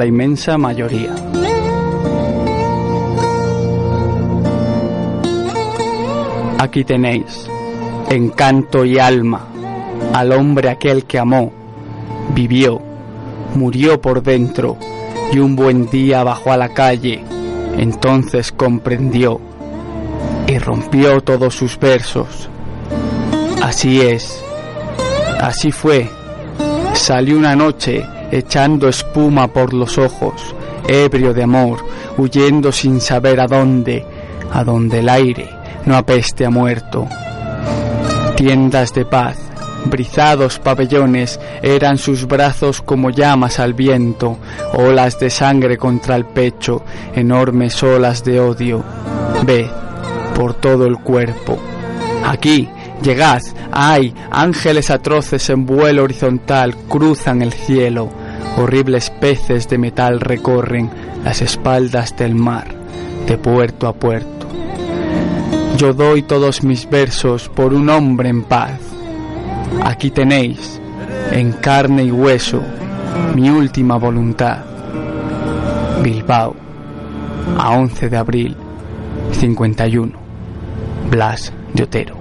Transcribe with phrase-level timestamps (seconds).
[0.00, 1.14] la inmensa mayoría.
[6.58, 7.46] Aquí tenéis,
[8.08, 9.46] encanto y alma,
[10.14, 11.52] al hombre aquel que amó,
[12.34, 12.80] vivió,
[13.54, 14.78] murió por dentro
[15.34, 17.22] y un buen día bajó a la calle,
[17.76, 19.38] entonces comprendió
[20.46, 22.48] y rompió todos sus versos.
[23.62, 24.42] Así es,
[25.42, 26.08] así fue,
[26.94, 30.54] salió una noche echando espuma por los ojos,
[30.86, 31.84] ebrio de amor,
[32.16, 34.06] huyendo sin saber a dónde,
[34.52, 35.48] a donde el aire
[35.84, 37.08] no apeste a muerto.
[38.36, 39.36] Tiendas de paz,
[39.86, 44.38] brizados pabellones, eran sus brazos como llamas al viento,
[44.74, 48.84] olas de sangre contra el pecho, enormes olas de odio.
[49.44, 49.68] Ve,
[50.36, 51.58] por todo el cuerpo.
[52.24, 52.68] Aquí,
[53.02, 58.08] llegad, ay, ángeles atroces en vuelo horizontal cruzan el cielo,
[58.56, 60.90] horribles peces de metal recorren
[61.24, 62.68] las espaldas del mar,
[63.26, 64.46] de puerto a puerto.
[65.76, 68.78] Yo doy todos mis versos por un hombre en paz.
[69.82, 70.80] Aquí tenéis,
[71.30, 72.60] en carne y hueso,
[73.34, 74.58] mi última voluntad.
[76.02, 76.54] Bilbao,
[77.58, 78.56] a 11 de abril
[79.32, 80.12] 51.
[81.10, 82.19] Blas de Otero.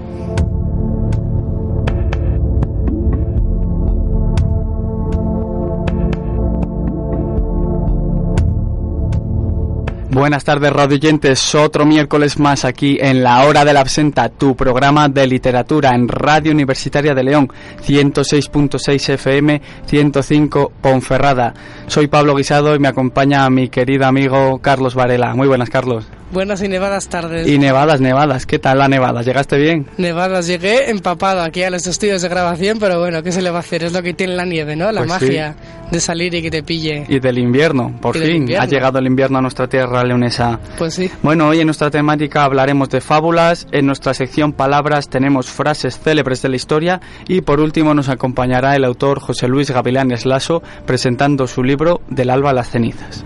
[10.12, 11.54] Buenas tardes, radioyentes.
[11.54, 16.08] Otro miércoles más aquí en La Hora de la Absenta, tu programa de literatura en
[16.08, 17.48] Radio Universitaria de León,
[17.86, 21.54] 106.6 FM, 105 Ponferrada.
[21.86, 25.36] Soy Pablo Guisado y me acompaña mi querido amigo Carlos Varela.
[25.36, 26.08] Muy buenas, Carlos.
[26.32, 27.48] Buenas y nevadas tardes.
[27.48, 28.46] Y nevadas, nevadas.
[28.46, 29.24] ¿Qué tal la nevada?
[29.24, 29.88] ¿Llegaste bien?
[29.98, 33.58] Nevadas, llegué empapado aquí a los estudios de grabación, pero bueno, ¿qué se le va
[33.58, 33.84] a hacer?
[33.84, 34.92] Es lo que tiene la nieve, ¿no?
[34.92, 35.56] La Pues magia
[35.92, 37.04] de salir y que te pille.
[37.10, 38.36] Y del invierno, por Y fin.
[38.44, 38.64] invierno.
[38.64, 40.60] Ha llegado el invierno a nuestra tierra leonesa.
[40.78, 41.12] Pues sí.
[41.22, 46.42] Bueno, hoy en nuestra temática hablaremos de fábulas, en nuestra sección palabras tenemos frases célebres
[46.42, 51.48] de la historia y por último nos acompañará el autor José Luis Gavilanes Lasso presentando
[51.48, 53.24] su libro Del alba a las cenizas.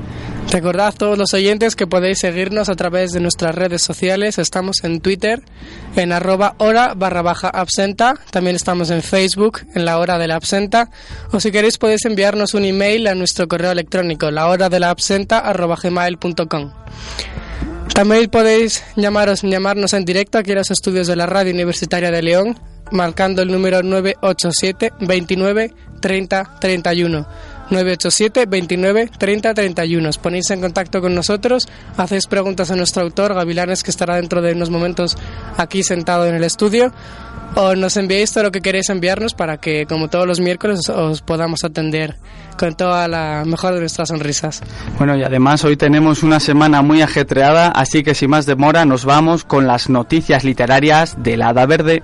[0.54, 4.38] Recordad todos los oyentes que podéis seguirnos a través de nuestras redes sociales.
[4.38, 5.42] Estamos en Twitter,
[5.96, 8.20] en arroba hora barra baja absenta.
[8.30, 10.92] También estamos en Facebook, en la hora de la absenta.
[11.32, 14.92] O si queréis podéis enviarnos un email a nuestro correo electrónico, la hora de la
[14.92, 16.72] absenta arroba gmail.com.
[17.96, 22.22] También podéis llamaros, llamarnos en directo aquí a los estudios de la Radio Universitaria de
[22.22, 22.60] León,
[22.92, 27.28] marcando el número 987 29 30 31.
[27.74, 30.10] 987 29 30 31.
[30.10, 31.68] Os ponéis en contacto con nosotros,
[31.98, 35.18] hacéis preguntas a nuestro autor, Gavilanes, que estará dentro de unos momentos
[35.58, 36.94] aquí sentado en el estudio,
[37.56, 40.90] o nos enviáis todo lo que queréis enviarnos para que, como todos los miércoles, os,
[40.90, 42.16] os podamos atender
[42.58, 44.62] con toda la mejor de nuestras sonrisas.
[44.98, 49.06] Bueno, y además hoy tenemos una semana muy ajetreada, así que sin más demora nos
[49.06, 52.04] vamos con las noticias literarias del Hada Verde.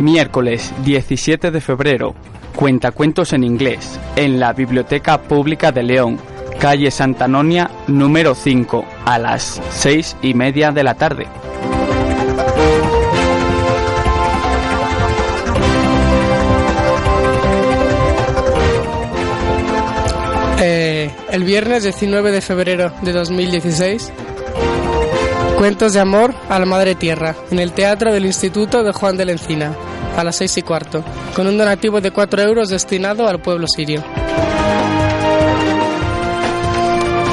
[0.00, 2.14] Miércoles 17 de febrero,
[2.54, 6.18] cuentacuentos en inglés, en la Biblioteca Pública de León,
[6.58, 11.26] calle Santa Nonia, número 5, a las seis y media de la tarde.
[20.62, 24.12] Eh, el viernes 19 de febrero de 2016,
[25.60, 29.26] Cuentos de amor a la Madre Tierra, en el Teatro del Instituto de Juan de
[29.26, 29.76] la Encina,
[30.16, 31.04] a las seis y cuarto,
[31.34, 34.02] con un donativo de 4 euros destinado al pueblo sirio.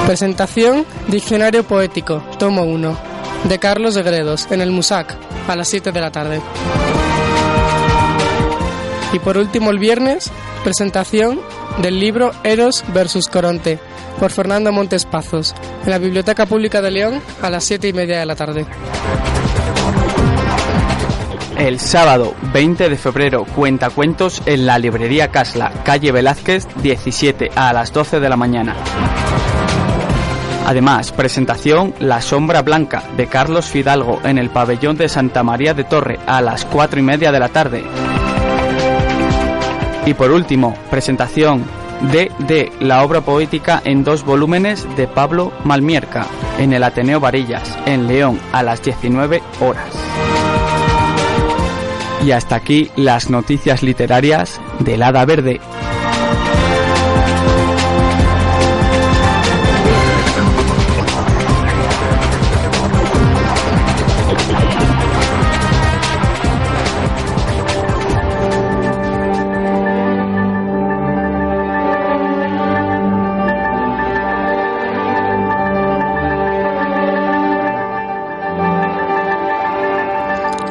[0.05, 2.97] Presentación Diccionario Poético, tomo 1,
[3.49, 5.17] de Carlos de Gredos, en el Musac,
[5.47, 6.41] a las 7 de la tarde.
[9.11, 10.31] Y por último el viernes,
[10.63, 11.41] presentación
[11.81, 13.79] del libro Eros versus Coronte,
[14.19, 15.53] por Fernando Montes Pazos,
[15.83, 18.65] en la Biblioteca Pública de León a las 7 y media de la tarde.
[21.57, 27.91] El sábado 20 de febrero, cuentacuentos en la librería Casla, calle Velázquez 17, a las
[27.91, 28.75] 12 de la mañana.
[30.67, 35.83] Además, presentación La Sombra Blanca de Carlos Fidalgo en el pabellón de Santa María de
[35.83, 37.83] Torre a las 4 y media de la tarde.
[40.05, 41.65] Y por último, presentación
[42.11, 46.27] de, de la obra poética en dos volúmenes de Pablo Malmierca
[46.59, 50.46] en el Ateneo Varillas, en León, a las 19 horas.
[52.27, 55.61] Y hasta aquí las noticias literarias del Hada Verde.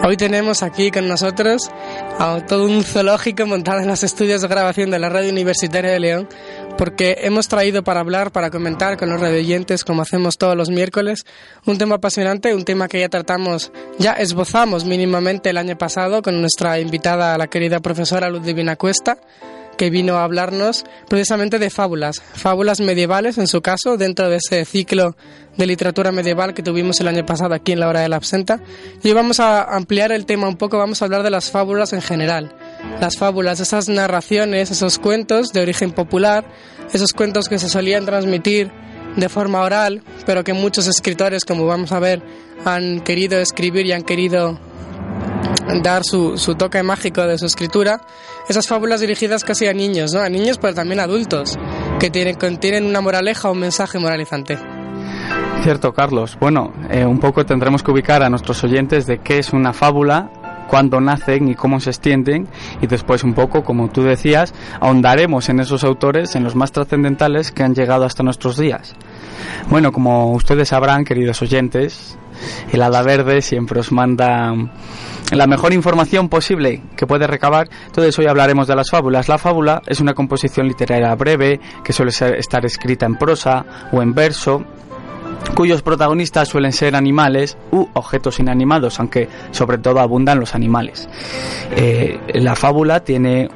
[0.06, 1.68] Hoy tenemos aquí con nosotros
[2.20, 5.98] a todo un zoológico montado en los estudios de grabación de la Radio Universitaria de
[5.98, 6.28] León,
[6.78, 11.26] porque hemos traído para hablar, para comentar con los radioyentes, como hacemos todos los miércoles,
[11.64, 16.40] un tema apasionante, un tema que ya tratamos, ya esbozamos mínimamente el año pasado con
[16.40, 19.18] nuestra invitada, la querida profesora Luz Divina Cuesta
[19.76, 24.64] que vino a hablarnos precisamente de fábulas, fábulas medievales en su caso, dentro de ese
[24.64, 25.16] ciclo
[25.56, 28.60] de literatura medieval que tuvimos el año pasado aquí en la hora de la absenta.
[29.02, 32.02] Y vamos a ampliar el tema un poco, vamos a hablar de las fábulas en
[32.02, 32.54] general.
[33.00, 36.44] Las fábulas, esas narraciones, esos cuentos de origen popular,
[36.92, 38.70] esos cuentos que se solían transmitir
[39.16, 42.22] de forma oral, pero que muchos escritores, como vamos a ver,
[42.64, 44.58] han querido escribir y han querido
[45.82, 48.00] dar su, toque mágico de su escritura,
[48.48, 50.20] esas fábulas dirigidas casi a niños, ¿no?
[50.20, 51.58] A niños, pero también a adultos,
[51.98, 54.58] que tienen, contienen una moraleja o un mensaje moralizante.
[55.62, 56.36] Cierto, Carlos.
[56.38, 60.30] Bueno, eh, un poco tendremos que ubicar a nuestros oyentes de qué es una fábula,
[60.68, 62.48] cuándo nacen y cómo se extienden,
[62.80, 67.52] y después un poco, como tú decías, ahondaremos en esos autores, en los más trascendentales
[67.52, 68.94] que han llegado hasta nuestros días.
[69.70, 72.18] Bueno, como ustedes sabrán, queridos oyentes,
[72.72, 74.54] el Hada Verde siempre os manda
[75.32, 77.68] la mejor información posible que puede recabar.
[77.86, 79.28] Entonces hoy hablaremos de las fábulas.
[79.28, 84.14] La fábula es una composición literaria breve que suele estar escrita en prosa o en
[84.14, 84.64] verso
[85.54, 91.08] cuyos protagonistas suelen ser animales u objetos inanimados, aunque sobre todo abundan los animales.
[91.74, 93.48] Eh, la fábula tiene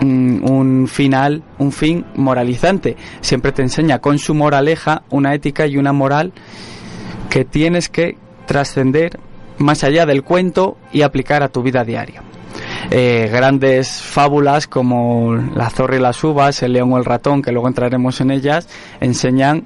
[0.00, 2.96] un final, un fin moralizante.
[3.20, 6.32] Siempre te enseña con su moraleja una ética y una moral
[7.30, 8.16] que tienes que
[8.46, 9.18] trascender
[9.58, 12.22] más allá del cuento y aplicar a tu vida diaria.
[12.90, 17.50] Eh, grandes fábulas como La zorra y las uvas, El león o el ratón, que
[17.50, 18.68] luego entraremos en ellas,
[19.00, 19.64] enseñan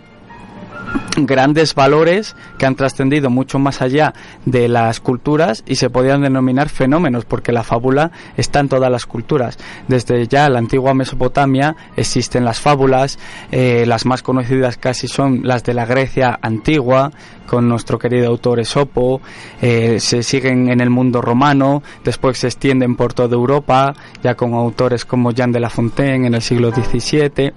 [1.27, 4.15] grandes valores que han trascendido mucho más allá
[4.45, 9.07] de las culturas y se podían denominar fenómenos porque la fábula está en todas las
[9.07, 9.59] culturas.
[9.89, 13.19] Desde ya la antigua Mesopotamia existen las fábulas,
[13.51, 17.11] eh, las más conocidas casi son las de la Grecia antigua,
[17.47, 19.23] con nuestro querido autor Esopo,
[19.63, 24.53] eh, se siguen en el mundo romano, después se extienden por toda Europa, ya con
[24.53, 27.53] autores como Jean de La Fontaine en el siglo XVII.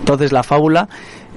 [0.00, 0.88] Entonces la fábula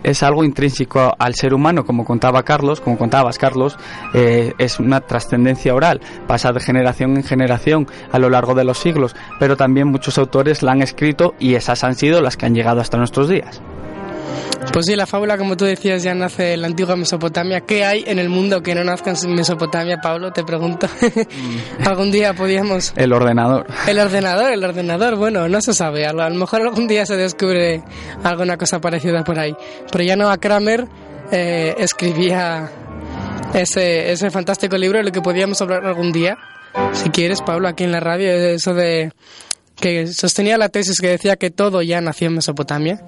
[0.04, 3.78] es algo intrínseco al ser humano, como contaba Carlos, como contabas Carlos,
[4.14, 8.78] eh, es una trascendencia oral, pasa de generación en generación a lo largo de los
[8.78, 12.56] siglos, pero también muchos autores la han escrito y esas han sido las que han
[12.56, 13.62] llegado hasta nuestros días.
[14.72, 17.62] Pues sí, la fábula, como tú decías, ya nace en la antigua Mesopotamia.
[17.62, 20.32] ¿Qué hay en el mundo que no nazca en Mesopotamia, Pablo?
[20.32, 20.88] Te pregunto.
[20.88, 21.84] Mm.
[21.88, 22.92] ¿Algún día podíamos...?
[22.96, 23.68] El ordenador.
[23.88, 25.16] El ordenador, el ordenador.
[25.16, 26.08] Bueno, no se sabe.
[26.08, 27.84] A lo mejor algún día se descubre
[28.24, 29.56] alguna cosa parecida por ahí.
[29.92, 30.88] Pero ya no a Kramer
[31.32, 32.72] eh, escribía
[33.54, 36.36] ese, ese fantástico libro de lo que podíamos hablar algún día.
[36.94, 39.12] Si quieres, Pablo, aquí en la radio, eso de
[39.76, 43.02] que sostenía la tesis que decía que todo ya nació en Mesopotamia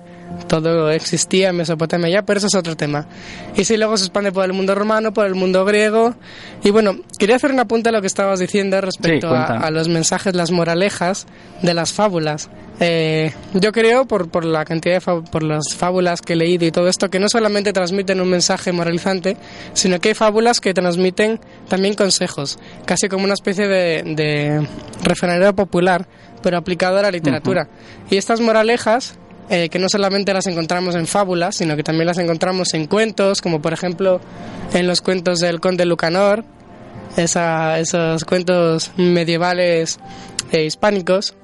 [0.47, 3.07] todo existía en Mesopotamia ya, pero eso es otro tema.
[3.55, 6.15] Y si luego se expande por el mundo romano, por el mundo griego.
[6.63, 10.35] Y bueno, quería hacer un apunte a lo que estabas diciendo respecto a, los mensajes,
[10.35, 11.25] las moralejas
[11.61, 12.49] de las fábulas.
[12.79, 16.71] Eh, yo creo, por, por la cantidad de por las fábulas que he leído y
[16.71, 19.37] todo esto, que no solamente transmiten un mensaje moralizante,
[19.73, 21.39] sino que hay fábulas que transmiten
[21.69, 26.05] también consejos, casi como una especie de, de popular,
[26.43, 27.69] pero aplicado a la literatura.
[28.09, 29.17] Y estas moralejas
[29.49, 33.41] eh, que no solamente las encontramos en fábulas, sino que también las encontramos en cuentos,
[33.41, 34.19] como por ejemplo
[34.73, 36.43] en los cuentos del conde Lucanor,
[37.17, 39.99] esos cuentos medievales
[40.51, 41.35] e hispánicos.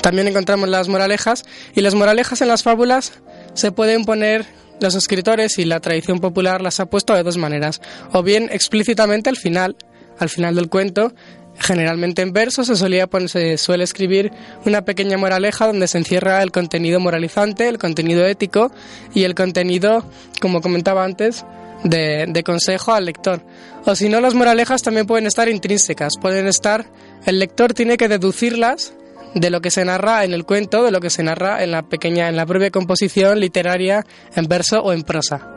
[0.00, 1.44] También encontramos las moralejas
[1.74, 3.12] y las moralejas en las fábulas
[3.54, 4.46] se pueden poner
[4.80, 7.80] los escritores y la tradición popular las ha puesto de dos maneras,
[8.12, 9.76] o bien explícitamente al final,
[10.18, 11.12] al final del cuento,
[11.60, 14.32] Generalmente en verso se, solía se suele escribir
[14.64, 18.70] una pequeña moraleja donde se encierra el contenido moralizante, el contenido ético
[19.12, 20.04] y el contenido,
[20.40, 21.44] como comentaba antes,
[21.82, 23.42] de, de, consejo al lector.
[23.84, 26.86] O si no, las moralejas también pueden estar intrínsecas, pueden estar,
[27.26, 28.94] el lector tiene que deducirlas
[29.34, 31.82] de lo que se narra en el cuento, de lo que se narra en la
[31.82, 35.48] pequeña, en la propia composición literaria en verso o en prosa.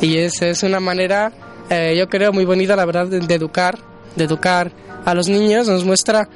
[0.00, 1.32] Y esa es una manera,
[1.70, 3.78] eh, yo creo, muy bonita, la verdad, de educar,
[4.14, 4.72] de educar
[5.06, 6.28] a los niños, nos muestra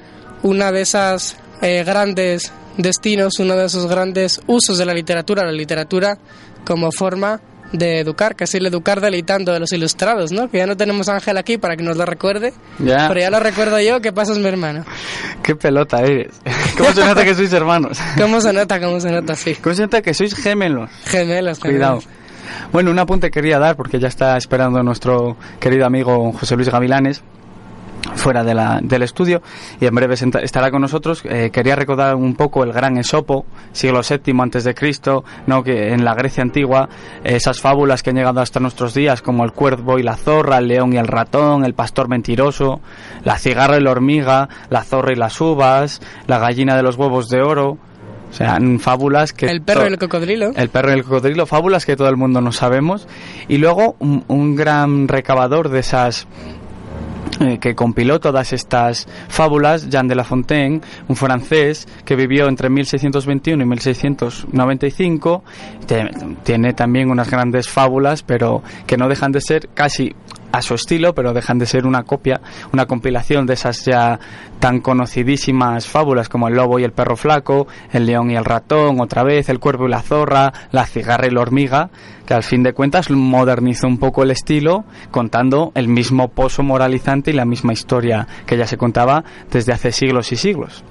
[0.42, 5.52] una de esas eh, grandes destinos, uno de esos grandes usos de la literatura, la
[5.52, 6.16] literatura
[6.64, 7.40] como forma
[7.72, 10.48] de educar, casi el educar deleitando de los ilustrados, ¿no?
[10.50, 13.40] Que ya no tenemos a Ángel aquí para que nos lo recuerde, pero ya lo
[13.40, 14.84] recuerdo yo, ¿qué pasa, mi hermano?
[15.42, 16.40] Qué pelota eres.
[16.78, 17.98] ¿Cómo se nota que sois hermanos?
[18.18, 19.56] ¿Cómo se nota, cómo se nota, sí?
[19.56, 20.90] ¿Cómo se nota que sois gemelos?
[21.06, 22.00] Gemelos, Cuidado.
[22.72, 27.22] Bueno, un apunte quería dar, porque ya está esperando nuestro querido amigo José Luis Gavilanes,
[28.14, 29.42] fuera de la, del estudio
[29.80, 31.22] y en breve estará con nosotros.
[31.24, 35.62] Eh, quería recordar un poco el gran Esopo, siglo VII antes de Cristo, ¿no?
[35.62, 36.88] que en la Grecia antigua
[37.24, 40.68] esas fábulas que han llegado hasta nuestros días como el cuervo y la zorra, el
[40.68, 42.80] león y el ratón, el pastor mentiroso,
[43.24, 47.28] la cigarra y la hormiga, la zorra y las uvas, la gallina de los huevos
[47.28, 47.78] de oro.
[48.30, 49.46] O sea, fábulas que...
[49.46, 50.52] El perro y el cocodrilo.
[50.54, 53.08] El perro y el cocodrilo, fábulas que todo el mundo no sabemos.
[53.48, 56.28] Y luego un gran recabador de esas
[57.60, 63.62] que compiló todas estas fábulas, Jean de La Fontaine, un francés que vivió entre 1621
[63.62, 65.44] y 1695,
[66.44, 70.14] tiene también unas grandes fábulas, pero que no dejan de ser casi
[70.52, 72.40] a su estilo, pero dejan de ser una copia,
[72.72, 74.18] una compilación de esas ya
[74.58, 79.00] tan conocidísimas fábulas como El lobo y el perro flaco, El león y el ratón,
[79.00, 81.90] otra vez, El cuervo y la zorra, La cigarra y la hormiga,
[82.26, 87.30] que al fin de cuentas modernizó un poco el estilo, contando el mismo pozo moralizante
[87.30, 90.84] y la misma historia que ya se contaba desde hace siglos y siglos.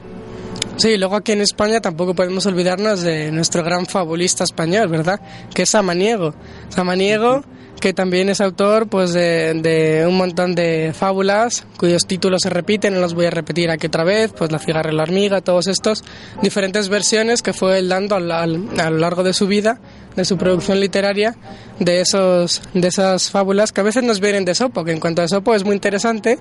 [0.79, 5.19] Sí, luego aquí en España tampoco podemos olvidarnos de nuestro gran fabulista español, ¿verdad?
[5.53, 6.33] Que es Samaniego.
[6.69, 7.41] Samaniego
[7.79, 12.99] que también es autor pues de, un montón de fábulas cuyos títulos se repiten, no
[12.99, 16.03] los voy a repetir aquí otra vez, pues La cigarra y la hormiga, todos estos
[16.41, 19.79] diferentes versiones que fue él dando a lo largo de su vida,
[20.15, 21.35] de su producción literaria,
[21.79, 25.21] de, esos, de esas fábulas que a veces nos vienen de Sopo, que en cuanto
[25.21, 26.37] a Sopo es muy interesante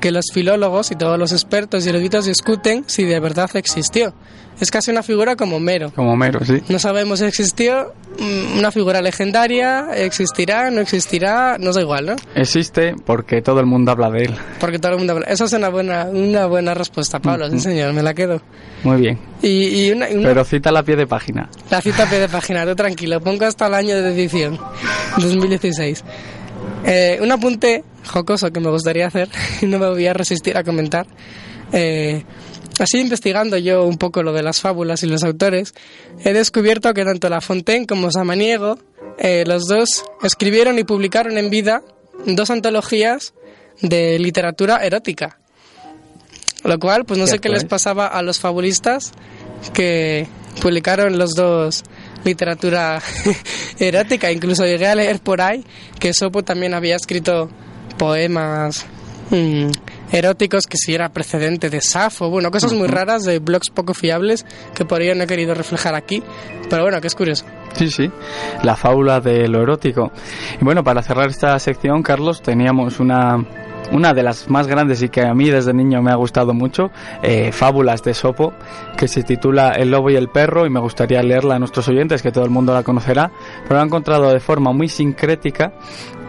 [0.00, 4.14] que los filólogos y todos los expertos y eruditos discuten si de verdad existió.
[4.60, 5.92] Es casi una figura como mero.
[5.94, 6.62] Como mero, sí.
[6.68, 12.16] No sabemos si existió, mm, una figura legendaria, existirá, no existirá, no da igual, ¿no?
[12.34, 14.34] Existe porque todo el mundo habla de él.
[14.60, 15.26] Porque todo el mundo habla.
[15.26, 18.40] Esa es una buena, una buena respuesta, Pablo, sí señor, me la quedo.
[18.84, 19.18] Muy bien.
[19.42, 21.48] Y, una, Pero cita la pie de página.
[21.70, 24.58] La cita a pie de página, tú tranquilo, pongo hasta el año de edición,
[25.18, 26.04] 2016.
[26.84, 29.28] Eh, un apunte jocoso que me gustaría hacer,
[29.62, 31.06] y no me voy a resistir a comentar.
[31.72, 32.24] Eh,
[32.78, 35.74] Así investigando yo un poco lo de las fábulas y los autores,
[36.24, 38.78] he descubierto que tanto La Fontaine como Samaniego,
[39.18, 41.82] eh, los dos escribieron y publicaron en vida
[42.26, 43.34] dos antologías
[43.82, 45.38] de literatura erótica.
[46.64, 49.12] Lo cual, pues no sé qué les pasaba a los fabulistas
[49.74, 50.28] que
[50.60, 51.82] publicaron los dos
[52.24, 53.00] literatura
[53.78, 54.30] erótica.
[54.30, 55.64] Incluso llegué a leer por ahí
[55.98, 57.48] que Sopo también había escrito
[57.98, 58.86] poemas
[59.30, 59.70] mm,
[60.12, 64.44] eróticos que si era precedente de Safo, bueno, cosas muy raras de blogs poco fiables
[64.74, 66.22] que por ello no he querido reflejar aquí,
[66.68, 67.44] pero bueno, que es curioso.
[67.74, 68.10] Sí, sí,
[68.62, 70.12] la fábula de lo erótico.
[70.60, 73.38] Y bueno, para cerrar esta sección, Carlos, teníamos una
[73.92, 76.90] una de las más grandes y que a mí desde niño me ha gustado mucho,
[77.22, 78.52] eh, Fábulas de Sopo,
[78.96, 82.22] que se titula El lobo y el perro y me gustaría leerla a nuestros oyentes,
[82.22, 83.30] que todo el mundo la conocerá,
[83.62, 85.74] pero la he encontrado de forma muy sincrética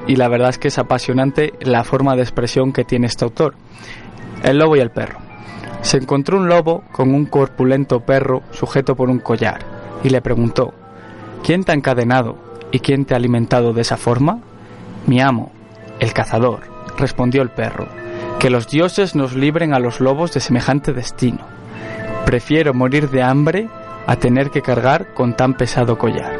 [0.07, 3.55] y la verdad es que es apasionante la forma de expresión que tiene este autor.
[4.43, 5.19] El lobo y el perro.
[5.81, 9.59] Se encontró un lobo con un corpulento perro sujeto por un collar
[10.03, 10.73] y le preguntó,
[11.43, 12.37] ¿quién te ha encadenado
[12.71, 14.39] y quién te ha alimentado de esa forma?
[15.07, 15.51] Mi amo,
[15.99, 17.87] el cazador, respondió el perro,
[18.39, 21.45] que los dioses nos libren a los lobos de semejante destino.
[22.25, 23.69] Prefiero morir de hambre
[24.07, 26.37] a tener que cargar con tan pesado collar.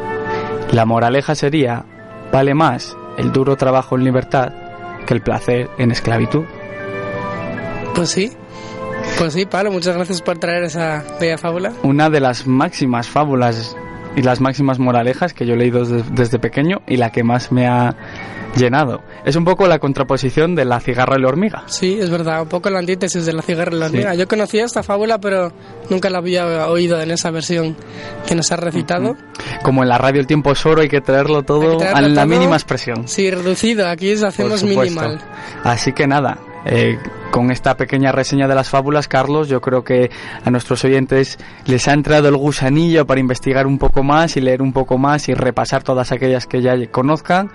[0.71, 1.85] La moraleja sería,
[2.31, 4.51] vale más el duro trabajo en libertad
[5.05, 6.43] que el placer en esclavitud.
[7.93, 8.31] Pues sí,
[9.17, 11.73] pues sí, Pablo, muchas gracias por traer esa bella fábula.
[11.83, 13.75] Una de las máximas fábulas
[14.15, 17.67] y las máximas moralejas que yo he leído desde, pequeño y la que más me
[17.67, 17.95] ha
[18.55, 19.01] llenado.
[19.25, 21.63] Es un poco la contraposición de la cigarra y la hormiga.
[21.67, 24.15] Sí, es verdad, un poco la antítesis de la cigarra y la hormiga.
[24.15, 25.51] Yo conocía esta fábula, pero
[25.89, 27.75] nunca la había oído en esa versión
[28.27, 29.15] que nos ha recitado.
[29.63, 32.55] Como en la radio el tiempo es oro, hay que traerlo todo a la mínima
[32.55, 33.07] expresión.
[33.07, 35.19] Sí, reducido, aquí hacemos minimal.
[35.63, 36.97] Así que nada, eh,
[37.31, 40.11] con esta pequeña reseña de las fábulas, Carlos, yo creo que
[40.45, 44.61] a nuestros oyentes les ha entrado el gusanillo para investigar un poco más y leer
[44.61, 47.49] un poco más y repasar todas aquellas que ya conozcan.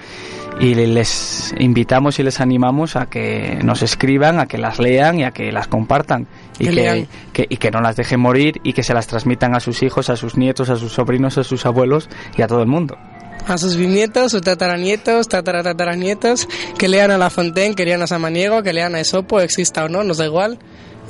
[0.60, 5.24] Y les invitamos y les animamos a que nos escriban, a que las lean y
[5.24, 6.26] a que las compartan.
[6.58, 7.06] Y que,
[7.48, 10.16] y que no las dejen morir y que se las transmitan a sus hijos, a
[10.16, 12.98] sus nietos, a sus sobrinos, a sus abuelos y a todo el mundo
[13.46, 18.62] a sus bisnietos, sus tataranietos, tataratataranietos, que lean a La Fontaine, que lean a Samaniego,
[18.62, 20.58] que lean a Esopo, exista o no, nos da igual.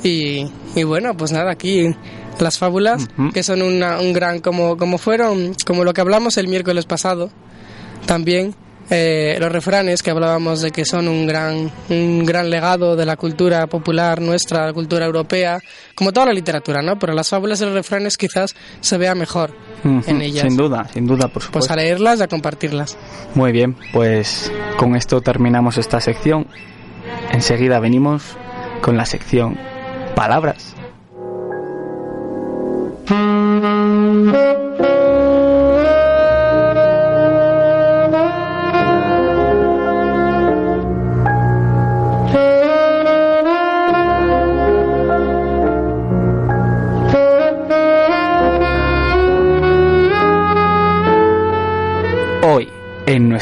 [0.03, 1.93] Y, y bueno, pues nada, aquí
[2.39, 6.47] las fábulas, que son una, un gran, como, como fueron, como lo que hablamos el
[6.47, 7.31] miércoles pasado,
[8.05, 8.55] también
[8.89, 13.17] eh, los refranes que hablábamos de que son un gran, un gran legado de la
[13.17, 15.59] cultura popular nuestra, la cultura europea,
[15.95, 16.97] como toda la literatura, ¿no?
[16.97, 20.45] Pero las fábulas y los refranes quizás se vea mejor en ellas.
[20.47, 21.67] Sin duda, sin duda, por supuesto.
[21.67, 22.97] Pues a leerlas y a compartirlas.
[23.35, 26.47] Muy bien, pues con esto terminamos esta sección.
[27.31, 28.23] Enseguida venimos
[28.81, 29.57] con la sección
[30.15, 30.75] Palabras.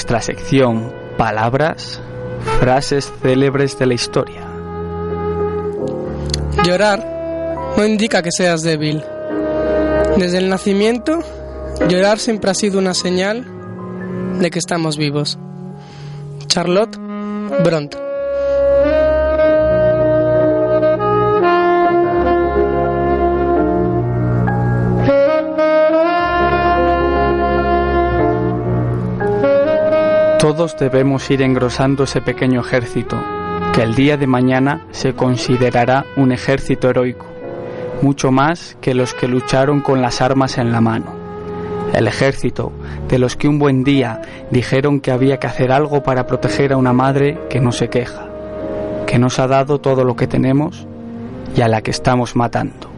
[0.10, 2.00] Nuestra sección Palabras,
[2.62, 4.42] frases célebres de la historia.
[6.64, 9.04] Llorar no indica que seas débil.
[10.16, 11.20] Desde el nacimiento,
[11.90, 13.46] llorar siempre ha sido una señal
[14.40, 15.38] de que estamos vivos.
[16.48, 16.98] Charlotte
[17.66, 18.07] Bronte.
[30.40, 33.18] Todos debemos ir engrosando ese pequeño ejército,
[33.74, 37.26] que el día de mañana se considerará un ejército heroico,
[38.04, 41.12] mucho más que los que lucharon con las armas en la mano.
[41.92, 42.72] El ejército
[43.10, 44.22] de los que un buen día
[44.52, 48.28] dijeron que había que hacer algo para proteger a una madre que no se queja,
[49.08, 50.86] que nos ha dado todo lo que tenemos
[51.56, 52.92] y a la que estamos matando.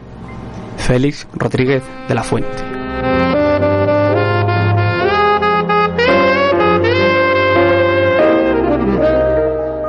[0.76, 2.69] Félix Rodríguez de la Fuente.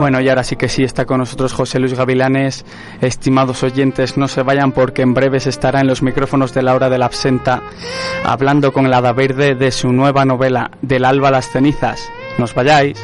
[0.01, 2.65] Bueno, y ahora sí que sí está con nosotros José Luis Gavilanes.
[3.01, 6.89] Estimados oyentes, no se vayan porque en breves estará en los micrófonos de la hora
[6.89, 7.61] de la absenta
[8.23, 12.09] hablando con el Hada Verde de su nueva novela Del alba a las cenizas.
[12.39, 12.97] Nos vayáis.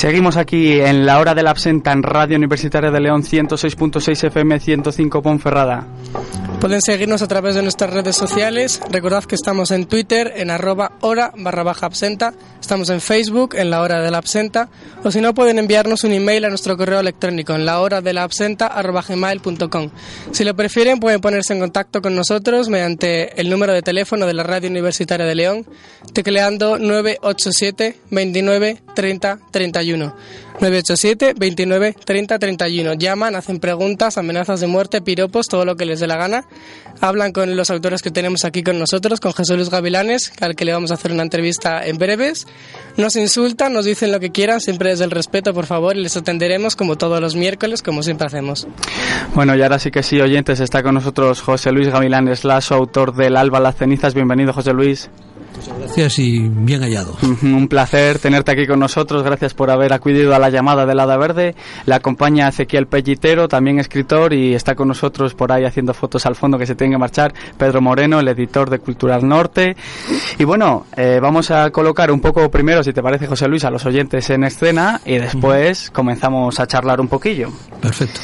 [0.00, 4.58] Seguimos aquí en la hora de la absenta en Radio Universitaria de León 106.6 FM
[4.58, 5.86] 105 Ponferrada.
[6.60, 8.82] Pueden seguirnos a través de nuestras redes sociales.
[8.90, 12.34] Recordad que estamos en Twitter en arroba hora barra baja absenta.
[12.60, 14.68] Estamos en Facebook en la hora de la absenta.
[15.02, 18.12] O si no, pueden enviarnos un email a nuestro correo electrónico en la hora de
[18.12, 18.70] la absenta.
[20.32, 24.34] Si lo prefieren, pueden ponerse en contacto con nosotros mediante el número de teléfono de
[24.34, 25.66] la Radio Universitaria de León,
[26.12, 30.14] tecleando 987 29 30 31.
[30.60, 32.94] 987 29 30 31.
[32.94, 36.44] Llaman, hacen preguntas, amenazas de muerte, piropos, todo lo que les dé la gana.
[37.00, 40.66] Hablan con los autores que tenemos aquí con nosotros, con Jesús Luis Gavilanes, al que
[40.66, 42.46] le vamos a hacer una entrevista en breves.
[42.98, 46.16] Nos insultan, nos dicen lo que quieran, siempre desde el respeto, por favor, y les
[46.16, 48.68] atenderemos como todos los miércoles, como siempre hacemos.
[49.34, 53.14] Bueno, y ahora sí que sí, oyentes, está con nosotros José Luis Gavilanes, Lazo, autor
[53.14, 54.12] del Alba Las Cenizas.
[54.12, 55.08] Bienvenido, José Luis.
[55.56, 57.16] Muchas gracias y bien hallado.
[57.42, 59.22] Un placer tenerte aquí con nosotros.
[59.22, 61.54] Gracias por haber acudido a la llamada del Hada Verde.
[61.86, 66.36] Le acompaña Ezequiel Pellitero, también escritor, y está con nosotros por ahí haciendo fotos al
[66.36, 67.34] fondo que se tiene que marchar.
[67.58, 69.76] Pedro Moreno, el editor de Cultural Norte.
[70.38, 73.70] Y bueno, eh, vamos a colocar un poco primero, si te parece, José Luis, a
[73.70, 77.50] los oyentes en escena y después comenzamos a charlar un poquillo.
[77.80, 78.20] Perfecto.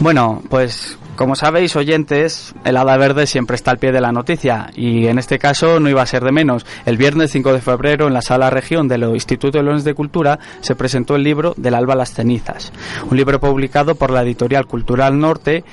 [0.00, 4.70] Bueno, pues como sabéis, oyentes, el Hada Verde siempre está al pie de la noticia
[4.76, 6.64] y en este caso no iba a ser de menos.
[6.86, 10.38] El viernes 5 de febrero en la sala región del Instituto de Leones de Cultura
[10.60, 12.72] se presentó el libro Del Alba a las Cenizas,
[13.10, 15.64] un libro publicado por la editorial Cultural Norte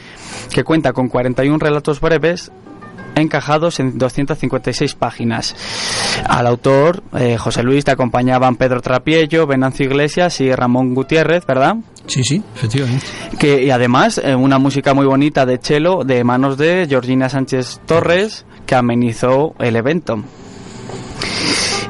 [0.51, 2.51] que cuenta con 41 relatos breves
[3.13, 5.55] encajados en 256 páginas.
[6.27, 11.75] Al autor, eh, José Luis, te acompañaban Pedro Trapiello, Venancio Iglesias y Ramón Gutiérrez, ¿verdad?
[12.07, 13.05] Sí, sí, efectivamente.
[13.39, 17.81] Que, y además, eh, una música muy bonita de cello de manos de Georgina Sánchez
[17.85, 20.23] Torres, que amenizó el evento.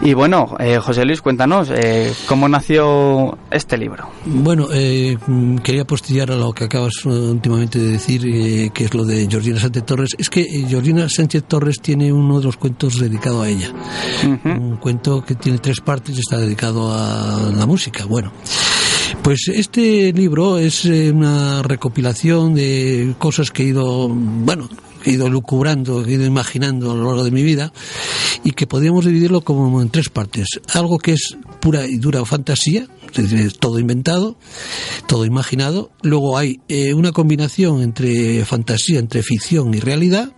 [0.02, 4.10] Y bueno, eh, José Luis, cuéntanos, eh, ¿cómo nació este libro?
[4.26, 5.18] Bueno, eh,
[5.64, 9.60] quería postillar a lo que acabas últimamente de decir, eh, que es lo de Georgina
[9.60, 10.10] Sánchez Torres.
[10.18, 13.72] Es que eh, Georgina Sánchez Torres tiene uno de los cuentos dedicado a ella.
[14.44, 18.06] Un cuento que tiene tres partes y está dedicado a la música.
[18.06, 18.32] Bueno.
[19.26, 24.70] Pues este libro es eh, una recopilación de cosas que he ido, bueno,
[25.04, 27.74] he ido lucubrando, he ido imaginando a lo largo de mi vida
[28.44, 30.48] y que podríamos dividirlo como en tres partes.
[30.76, 32.88] Algo que es pura y dura fantasía,
[33.60, 34.38] todo inventado,
[35.08, 35.90] todo imaginado.
[36.04, 40.34] Luego hay eh, una combinación entre fantasía, entre ficción y realidad.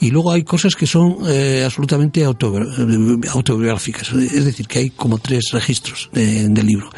[0.00, 5.18] Y luego hay cosas que son eh, absolutamente autobi- autobiográficas, es decir, que hay como
[5.18, 6.90] tres registros de- del libro.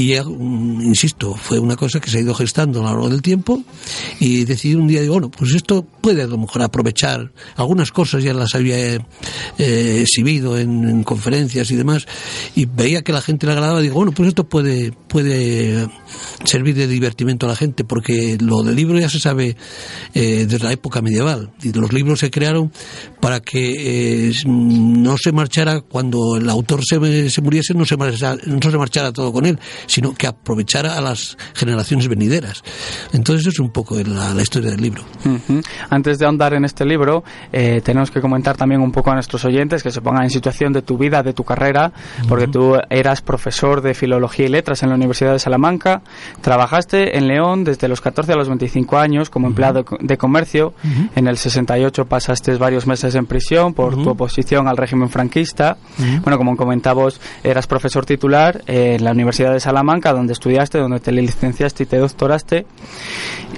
[0.00, 3.20] Y mm, insisto, fue una cosa que se ha ido gestando a lo largo del
[3.20, 3.62] tiempo
[4.18, 7.32] y decidí un día, digo, bueno, pues esto puede a lo mejor aprovechar.
[7.56, 9.00] Algunas cosas ya las había eh,
[9.58, 12.06] eh, exhibido en, en conferencias y demás
[12.54, 15.88] y veía que la gente le agradaba, digo, bueno, pues esto puede, puede
[16.44, 19.56] servir de divertimento a la gente porque lo del libro ya se sabe
[20.14, 22.72] eh, desde la época medieval y los libros se crearon
[23.20, 28.70] para que no se marchara cuando el autor se, se muriese no se, marchara, no
[28.70, 32.62] se marchara todo con él sino que aprovechara a las generaciones venideras
[33.12, 35.04] entonces eso es un poco la, la historia del libro.
[35.90, 39.44] Antes de ahondar en este libro, eh, tenemos que comentar también un poco a nuestros
[39.44, 41.92] oyentes que se pongan en situación de tu vida, de tu carrera,
[42.28, 46.02] porque tú eras profesor de Filología y Letras en la Universidad de Salamanca,
[46.40, 50.74] trabajaste en León desde los 14 a los 25 años como empleado de comercio,
[51.16, 55.76] en el 68 pasaste varios meses en prisión por tu oposición al régimen franquista,
[56.22, 61.12] bueno, como comentábamos, eras profesor titular en la Universidad de Salamanca, donde estudiaste, donde te
[61.12, 62.66] licenciaste y te doctoraste,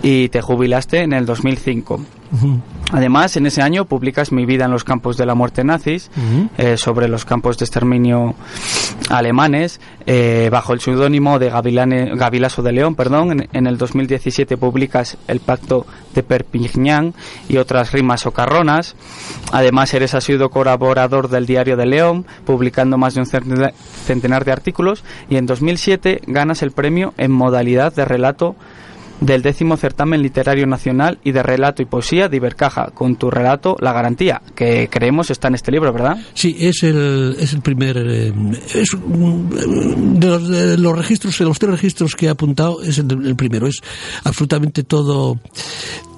[0.03, 2.01] y te jubilaste en el 2005.
[2.93, 6.11] Además, en ese año publicas Mi vida en los campos de la muerte nazis,
[6.59, 8.35] eh, sobre los campos de exterminio
[9.11, 12.95] alemanes, eh, bajo el seudónimo de Gavilane- Gavilaso de León.
[12.95, 13.33] Perdón.
[13.33, 17.15] En, en el 2017 publicas El pacto de Perpignan
[17.49, 18.95] y otras rimas socarronas.
[19.53, 23.73] Además, eres asiduo colaborador del Diario de León, publicando más de un centena-
[24.07, 25.05] centenar de artículos.
[25.29, 28.57] Y en 2007 ganas el premio en modalidad de relato
[29.23, 33.77] del décimo certamen literario nacional y de relato y poesía de Ibercaja, con tu relato
[33.81, 36.19] La Garantía, que creemos está en este libro, ¿verdad?
[36.35, 37.97] Sí, es el, es el primer.
[37.99, 38.33] eh,
[38.75, 43.37] es de, los, de los registros, de los tres registros que he apuntado, es el
[43.37, 43.67] primero.
[43.67, 43.81] Es
[44.25, 45.39] absolutamente todo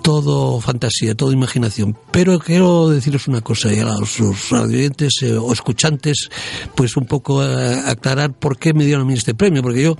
[0.05, 1.97] todo fantasía, todo imaginación.
[2.11, 6.29] Pero quiero deciros una cosa y a los, radioyentes eh, o escuchantes,
[6.75, 9.97] pues un poco eh, aclarar por qué me dieron a mí este premio, porque yo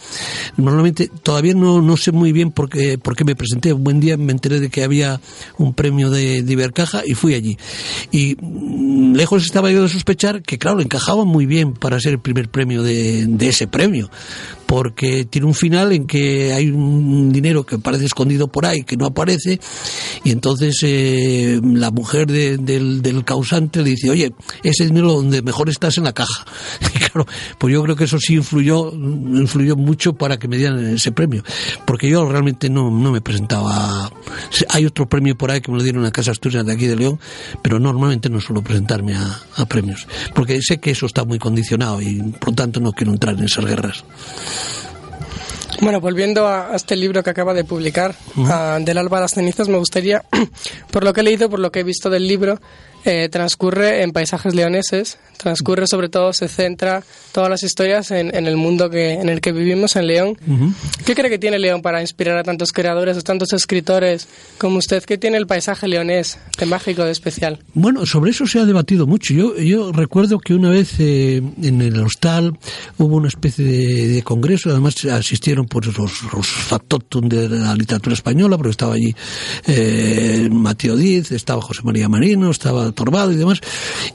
[0.59, 3.73] normalmente todavía no, no sé muy bien por qué, por qué me presenté.
[3.73, 5.23] Un buen día me enteré de que había
[5.57, 7.57] un premio de, de Ibercaja y fui allí.
[8.13, 12.21] Y mm, lejos estaba yo de sospechar que, claro, encajaba muy bien para ser el
[12.21, 14.11] primer premio de, de ese premio
[14.75, 18.97] porque tiene un final en que hay un dinero que parece escondido por ahí, que
[18.97, 19.61] no aparece,
[20.25, 24.35] y entonces eh, la mujer del, del, causante le dice, oye,
[24.65, 26.45] ese dinero donde mejor estás en la caja.
[26.93, 27.25] Y claro,
[27.59, 31.45] pues yo creo que eso sí influyó, influyó mucho para que me dieran ese premio,
[31.85, 34.11] porque yo realmente no, no me presentaba.
[34.71, 36.89] Hay otro premio por ahí que me lo dieron en la Casa Asturias de aquí
[36.89, 37.21] de León,
[37.63, 42.03] pero normalmente no suelo presentarme a, a premios, porque sé que eso está muy condicionado
[42.03, 44.05] y por lo tanto no quiero entrar en esas guerras.
[45.81, 48.15] Bueno, volviendo a, este libro que acaba de publicar,
[48.81, 50.25] Del Alba a las Cenizas, me gustaría,
[50.91, 52.61] por lo que he leído, por lo que he visto del libro,
[53.05, 58.57] eh, transcurre en paisajes leoneses, transcurre sobre todo, se centra todas las historias en, el
[58.57, 60.39] mundo que, en el que vivimos, en León.
[61.05, 65.03] ¿Qué cree que tiene León para inspirar a tantos creadores, a tantos escritores como usted?
[65.05, 67.59] ¿Qué tiene el paisaje leonés de mágico, de especial?
[67.75, 69.35] Bueno, sobre eso se ha debatido mucho.
[69.35, 72.57] Yo, yo recuerdo que una vez eh, en el hostal
[72.99, 78.15] hubo una especie de, congreso, además asistieron por pues, los, los factotum de la literatura
[78.15, 79.15] española, porque estaba allí
[79.67, 83.61] eh, Mateo Diz, estaba José María Marino, estaba Torbado y demás.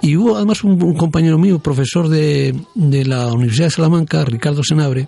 [0.02, 5.08] Y hubo además un, compañero mío, profesor de, de, la Universidad de Salamanca, Ricardo Senabre,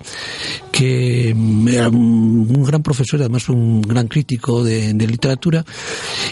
[0.82, 1.30] que
[1.68, 5.64] era un, gran profesor, además un gran crítico de, literatura,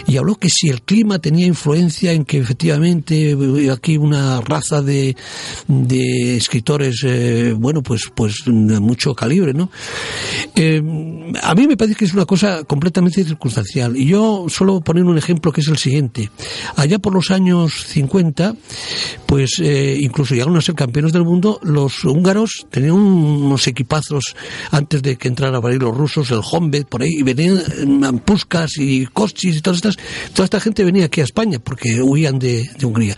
[0.08, 3.36] y habló que si el clima tenía influencia en que efectivamente
[3.70, 5.14] aquí una raza de,
[5.68, 9.70] de escritores, eh, bueno, pues, pues de mucho calibre, ¿no?
[10.56, 10.82] Eh,
[11.42, 13.96] a mí me parece que es una cosa completamente circunstancial.
[13.96, 16.28] Y yo solo poner un ejemplo que es el siguiente.
[16.74, 18.56] Allá por los años 50,
[19.26, 24.34] pues eh, incluso llegaron a ser campeones del mundo, los húngaros tenían unos equipazos
[24.70, 28.78] antes de que entraran a venir los rusos, el Hombet, por ahí, y venían Puskas
[28.78, 29.96] y Kochis y todas estas,
[30.32, 33.16] toda esta gente venía aquí a España porque huían de, Hungría.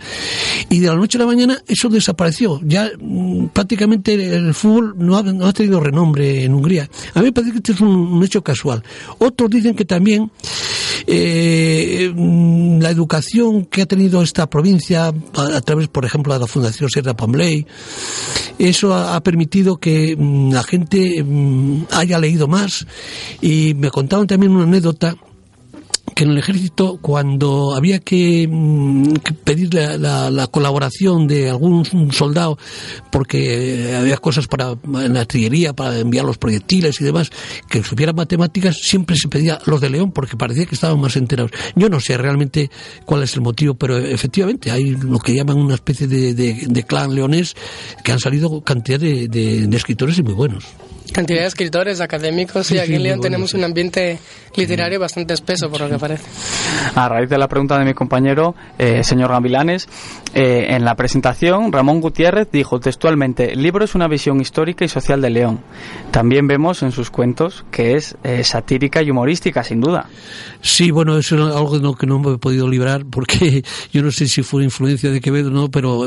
[0.69, 2.59] Y de la noche a la mañana eso desapareció.
[2.63, 6.89] Ya mm, prácticamente el fútbol no ha, tenido renombre en Hungría.
[7.13, 8.83] A mí me parece que este es un hecho casual.
[9.19, 10.31] Otros dicen que también
[11.07, 16.47] eh, mm, la educación que ha tenido esta provincia a, través, por ejemplo, de la
[16.47, 17.65] Fundación Sierra Pambley,
[18.59, 21.12] eso ha, permitido que mm, la gente
[21.91, 22.85] haya leído más.
[23.41, 25.15] Y me contaban también una anécdota
[26.13, 32.57] que en el ejército cuando había que, mm, pedir la, colaboración de algún soldado
[33.11, 37.29] porque había cosas para en la artillería para enviar los proyectiles y demás
[37.69, 41.51] que supieran matemáticas siempre se pedía los de León porque parecía que estaban más enterados.
[41.75, 42.69] Yo no sé realmente
[43.05, 47.55] cuál es el motivo pero efectivamente hay lo que llaman una especie de, clan leonés
[48.03, 50.65] que han salido cantidad de, de escritores y muy buenos.
[51.13, 54.17] Cantidad de escritores, académicos, y aquí en León tenemos un ambiente
[54.55, 56.12] literario bastante espeso, por lo que parece.
[56.95, 59.87] A raíz de la pregunta de mi compañero, eh, señor Gavilanes,
[60.33, 64.87] eh, en la presentación, Ramón Gutiérrez dijo textualmente: el libro es una visión histórica y
[64.87, 65.59] social de León.
[66.11, 70.07] También vemos en sus cuentos que es eh, satírica y humorística, sin duda.
[70.61, 74.03] Sí, bueno, eso es algo de lo que no me he podido librar, porque yo
[74.03, 76.03] no sé si fue influencia de Quevedo o no, pero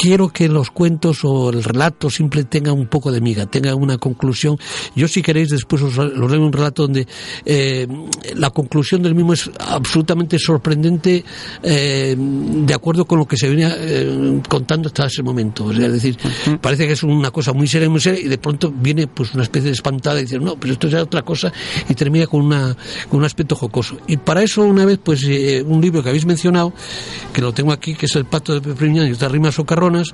[0.00, 3.98] quiero que los cuentos o el relato siempre tengan un poco de miga tenga una
[3.98, 4.56] conclusión.
[4.94, 7.06] Yo, si queréis, después os, leo un relato donde
[7.44, 7.86] eh,
[8.50, 11.24] la conclusión del mismo es absolutamente sorprendente
[11.62, 15.70] eh, de acuerdo con lo que se venía eh, contando hasta ese momento.
[15.70, 16.18] es decir,
[16.60, 19.44] parece que es una cosa muy seria, muy seria, y de pronto viene pues una
[19.44, 21.52] especie de espantada y dice, no, pero esto es otra cosa,
[21.88, 22.76] y termina con, una,
[23.08, 23.98] con un aspecto jocoso.
[24.08, 26.72] Y para eso, una vez, pues un libro que habéis mencionado,
[27.32, 30.08] que lo tengo aquí, que es El Pacto de Pepriñán y otras rimas socarronas,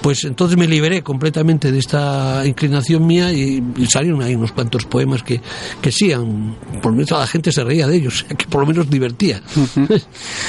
[0.00, 5.24] pues entonces me liberé completamente de esta inclinación mía y, salieron ahí unos cuantos poemas
[5.24, 5.40] que,
[5.80, 6.12] que sí,
[6.80, 9.40] por lo menos la gente se reía de ellos, que por lo menos divertía.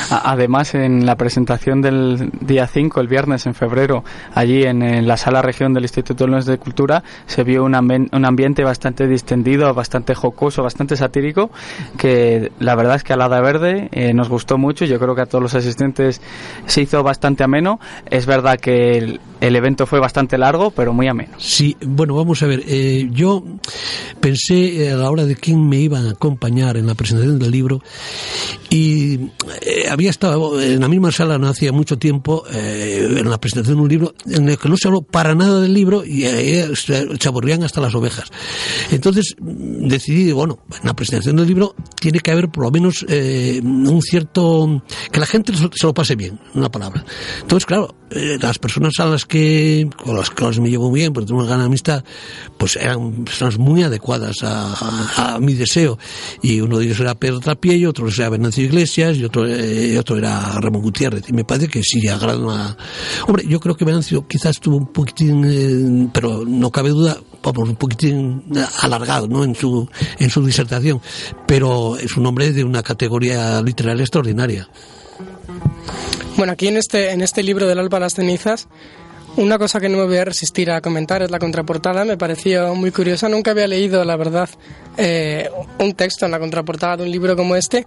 [0.10, 5.42] Además, en la presentación del día 5, el viernes en febrero, allí en, la sala
[5.42, 10.96] región del Instituto de Cultura, se vio un, un ambiente bastante distendido, bastante jocoso, bastante
[10.96, 11.50] satírico,
[11.98, 14.86] que la verdad es que a la Verde eh, nos gustó mucho.
[14.86, 16.22] Yo creo que a todos los asistentes
[16.66, 17.80] se hizo bastante ameno.
[18.10, 21.34] Es verdad que el, el evento fue bastante largo, pero muy ameno.
[21.40, 22.64] Sí, bueno, vamos a ver.
[22.68, 23.44] Eh, yo
[24.20, 27.82] pensé a la hora de quién me iba a acompañar en la presentación del libro
[28.70, 29.16] y
[29.62, 33.78] eh, había estado en la misma sala no hacía mucho tiempo eh, en la presentación
[33.78, 36.22] de un libro en el que no se habló para nada del libro y
[36.76, 38.30] se chaborrían hasta las ovejas.
[38.92, 44.02] Entonces decidí, bueno, en la presentación del libro tiene que haber por lo menos un
[44.04, 44.84] cierto...
[45.12, 47.04] que la gente se lo pase bien, una palabra.
[47.42, 51.42] Entonces, claro, las personas a las que con las que me llevo bien, porque tengo
[51.42, 52.04] una gran amistad,
[52.58, 55.98] pues eran personas muy adecuadas a, mi deseo.
[56.42, 60.18] Y uno de ellos era Pedro Trapiello, otro era Venancio Iglesias y otro, eh, otro
[60.18, 61.24] era Ramón Gutiérrez.
[61.30, 62.78] Y me parece que sí, agrada a...
[63.28, 67.70] Hombre, yo creo que Venancio quizás tuvo un poquitín, eh, pero no cabe duda vamos,
[67.70, 68.44] un poquitín
[68.82, 69.44] alargado ¿no?
[69.44, 69.88] en, su,
[70.20, 71.02] en su disertación,
[71.48, 74.70] pero es un hombre de una categoría literaria extraordinaria.
[76.42, 78.68] Bueno, aquí en este, en este libro del Alba las cenizas,
[79.36, 82.74] una cosa que no me voy a resistir a comentar es la contraportada, me pareció
[82.74, 83.30] muy curiosa.
[83.30, 84.50] Nunca había leído, la verdad,
[84.98, 87.86] eh, un texto en la contraportada de un libro como este,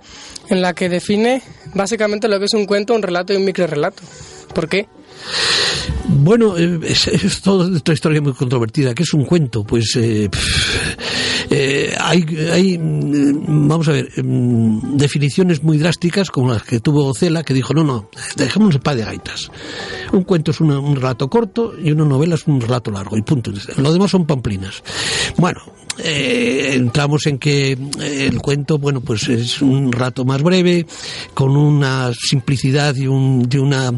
[0.51, 1.43] en la que define
[1.75, 4.05] básicamente lo que es un cuento, un relato y un microrelato.
[4.55, 4.87] ¿Por qué?
[6.07, 8.95] Bueno, es, es toda otra historia muy controvertida.
[8.95, 9.65] ¿Qué es un cuento?
[9.65, 10.31] Pues eh,
[11.51, 17.07] eh, hay, hay, mm, vamos a ver, mm, definiciones muy drásticas como las que tuvo
[17.07, 19.51] Ocela, que dijo, no, no, dejemos el pa de gaitas.
[20.13, 23.53] Un cuento es un relato corto y una novela es un relato largo, y punto.
[23.77, 24.83] Lo demás son pamplinas.
[25.37, 25.61] Bueno,
[25.99, 30.87] eh, entramos en que eh, el cuento, bueno, pues es un rato más breve,
[31.35, 33.93] con una simplicidad y un, de una,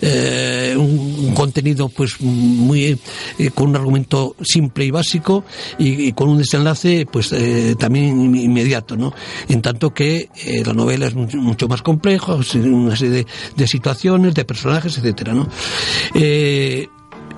[0.00, 2.98] eh, un, contenido, pues muy,
[3.38, 5.44] eh, con un argumento simple y básico
[5.78, 7.34] y, con un desenlace, pues
[7.78, 9.12] también inmediato, ¿no?
[9.48, 10.28] En tanto que
[10.64, 15.32] la novela es mucho, mucho más compleja, una serie de, de, situaciones, de personajes, etcétera,
[15.34, 15.48] ¿no?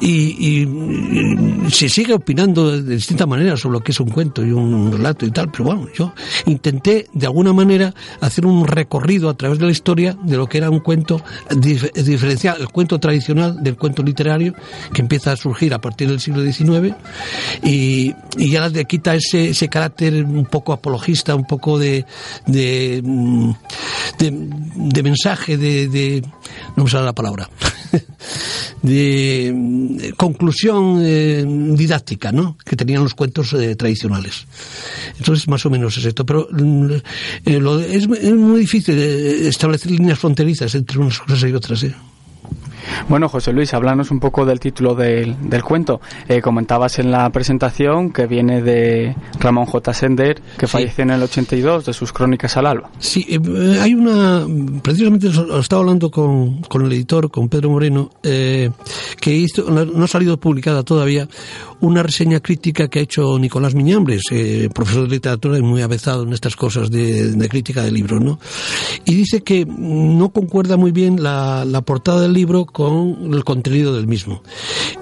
[0.00, 4.50] Y, y, se sigue opinando de distintas maneras sobre lo que es un cuento y
[4.50, 6.12] un relato y tal, pero bueno, yo
[6.46, 10.58] intenté de alguna manera hacer un recorrido a través de la historia de lo que
[10.58, 14.54] era un cuento, dif diferenciar el cuento tradicional del cuento literario
[14.92, 16.94] que empieza a surgir a partir del siglo XIX
[17.62, 22.04] y, ya le quita ese, ese carácter un poco apologista, un poco de,
[22.46, 23.02] de,
[24.18, 24.30] de,
[24.76, 26.22] de mensaje, de, de,
[26.76, 27.48] no me sale la palabra,
[28.82, 29.52] de
[30.16, 32.56] conclusión eh, didáctica, ¿no?
[32.64, 34.46] Que tenían los cuentos eh, tradicionales.
[35.18, 36.24] Entonces, más o menos es esto.
[36.24, 41.52] Pero eh, lo, es, es, muy difícil eh, establecer líneas fronterizas entre unas cosas y
[41.52, 41.84] otras.
[42.84, 43.04] ¿Eh?
[43.08, 46.00] Bueno, José Luis, háblanos un poco del título del, del cuento.
[46.28, 49.92] Eh, comentabas en la presentación que viene de Ramón J.
[49.92, 50.72] Sender, que sí.
[50.72, 52.90] falleció en el 82, de sus crónicas al alba.
[52.98, 54.46] Sí, eh, hay una.
[54.82, 58.70] Precisamente estaba hablando con, con el editor, con Pedro Moreno, eh,
[59.20, 61.28] que hizo, no ha salido publicada todavía,
[61.80, 66.22] una reseña crítica que ha hecho Nicolás Miñambres, eh, profesor de literatura y muy avezado
[66.22, 68.38] en estas cosas de, de, crítica de libros, ¿no?
[69.04, 73.94] Y dice que no concuerda muy bien la, la portada del libro con el contenido
[73.94, 74.42] del mismo.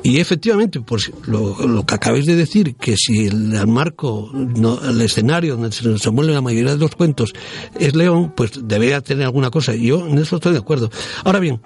[0.02, 5.00] Y efectivamente, pues lo, lo que acabáis de decir, que si el, marco, no, el
[5.00, 7.32] escenario donde se, se mueven la mayoría de los cuentos
[7.80, 9.74] es León, pues debería tener alguna cosa.
[9.74, 10.90] Yo en eso estoy de acuerdo.
[11.24, 11.62] Ahora bien,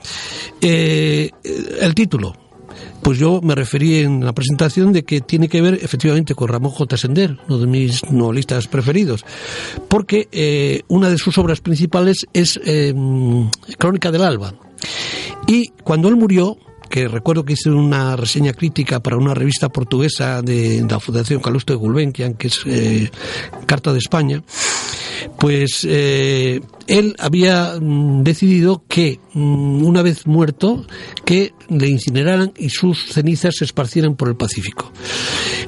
[0.61, 1.33] eh,
[1.81, 2.35] el título,
[3.03, 6.71] pues yo me referí en la presentación de que tiene que ver efectivamente con Ramón
[6.71, 6.97] J.
[6.97, 9.25] Sender, uno de mis novelistas preferidos,
[9.89, 12.95] porque eh, una de sus obras principales es eh,
[13.77, 14.55] Crónica del Alba.
[15.47, 16.59] Y cuando él murió,
[16.89, 21.73] que recuerdo que hice una reseña crítica para una revista portuguesa de, la Fundación Calusto
[21.73, 23.11] de Gulbenkian, que es eh,
[23.67, 24.43] Carta de España,
[25.39, 30.87] pues eh, él había mm, decidido que mm, una vez muerto
[31.25, 34.93] que le incineraran y sus cenizas se esparcieran por el Pacífico.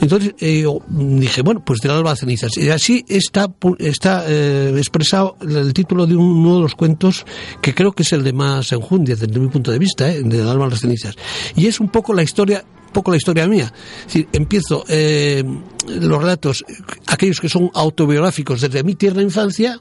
[0.01, 2.57] Entonces eh, dije, bueno, pues del alba a cenizas.
[2.57, 7.25] Y así está, está eh, expresado el título de uno de los cuentos
[7.61, 10.49] que creo que es el de más enjundia desde mi punto de vista, eh, del
[10.49, 11.17] alba a las cenizas.
[11.57, 13.73] Y es un poco la historia poco la historia mía.
[14.01, 15.45] Es decir, empiezo eh,
[15.87, 16.65] los relatos,
[17.07, 19.81] aquellos que son autobiográficos desde mi tierna infancia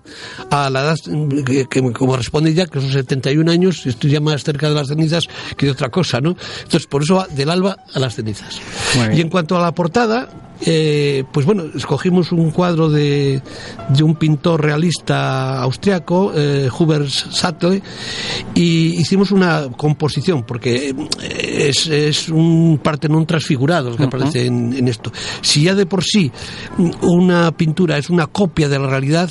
[0.50, 0.96] a la edad
[1.46, 4.88] que, que como responde ya, que son 71 años, estoy ya más cerca de las
[4.88, 6.36] cenizas que de otra cosa, ¿no?
[6.64, 8.60] Entonces, por eso va del alba a las cenizas.
[9.14, 10.30] Y en cuanto a la portada,
[10.66, 13.42] eh, pues bueno, escogimos un cuadro de,
[13.90, 17.82] de un pintor realista austriaco, eh, Hubert Sattel,
[18.56, 20.94] y hicimos una composición, porque
[21.30, 24.16] es, es un Partenón transfigurado lo que uh -huh.
[24.16, 25.12] aparece en, en esto.
[25.42, 26.32] Si ya de por sí
[27.02, 29.30] una pintura es una copia de la realidad,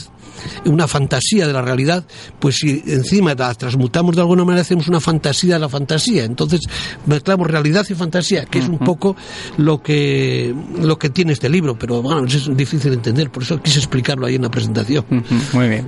[0.65, 2.05] una fantasía de la realidad,
[2.39, 6.25] pues si encima la transmutamos de alguna manera, hacemos una fantasía de la fantasía.
[6.25, 6.61] Entonces
[7.07, 9.17] mezclamos realidad y fantasía, que es un poco
[9.57, 13.61] lo que, lo que tiene este libro, pero bueno, es difícil de entender, por eso
[13.61, 15.05] quise explicarlo ahí en la presentación.
[15.53, 15.87] Muy bien.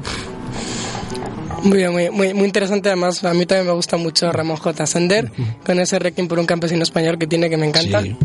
[1.62, 2.88] Muy bien, muy, muy, muy, interesante.
[2.88, 4.86] Además, a mí también me gusta mucho Ramón J.
[4.86, 5.64] Sender, uh -huh.
[5.64, 8.02] con ese Requiem por un campesino español que tiene que me encanta.
[8.02, 8.16] Sí.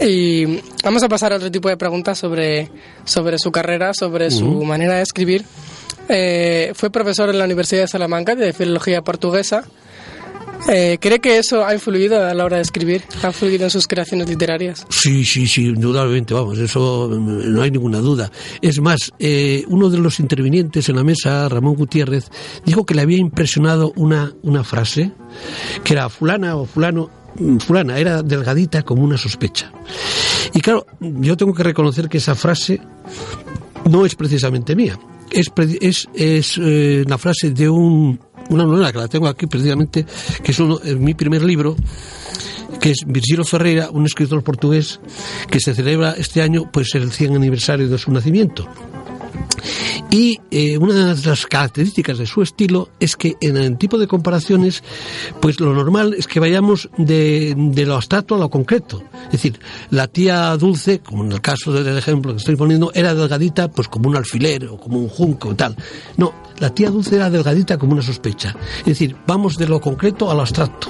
[0.00, 2.70] Y vamos a pasar a otro tipo de preguntas sobre,
[3.04, 4.38] sobre su carrera, sobre uh -huh.
[4.38, 5.44] su manera de escribir.
[6.08, 9.64] Eh, fue profesor en la Universidad de Salamanca de Filología Portuguesa.
[10.68, 13.02] Eh, ¿Cree que eso ha influido a la hora de escribir?
[13.22, 14.86] ¿Ha influido en sus creaciones literarias?
[14.90, 18.30] Sí, sí, sí, indudablemente, vamos, eso no hay ninguna duda.
[18.60, 22.30] Es más, eh, uno de los intervinientes en la mesa, Ramón Gutiérrez,
[22.64, 25.10] dijo que le había impresionado una, una frase,
[25.82, 27.10] que era fulana o fulano
[27.60, 29.72] fulana, era delgadita como una sospecha.
[30.54, 32.80] Y claro, yo tengo que reconocer que esa frase
[33.90, 34.98] no es precisamente mía.
[35.30, 38.20] Es, es, es eh, frase de un,
[38.50, 40.04] una novela que la tengo aquí precisamente,
[40.42, 41.74] que es uno, mi primer libro,
[42.80, 45.00] que es Virgilio Ferreira, un escritor portugués
[45.48, 48.68] que se celebra este año pues el 100 aniversario de su nacimiento.
[50.12, 54.06] Y eh, una de las características de su estilo es que en el tipo de
[54.06, 54.84] comparaciones,
[55.40, 59.02] pues lo normal es que vayamos de, de lo abstracto a lo concreto.
[59.26, 59.58] Es decir,
[59.88, 63.88] la tía dulce, como en el caso del ejemplo que estoy poniendo, era delgadita, pues
[63.88, 65.74] como un alfiler o como un junco tal.
[66.18, 68.54] No, la tía dulce era delgadita como una sospecha.
[68.80, 70.88] Es decir, vamos de lo concreto a lo abstracto.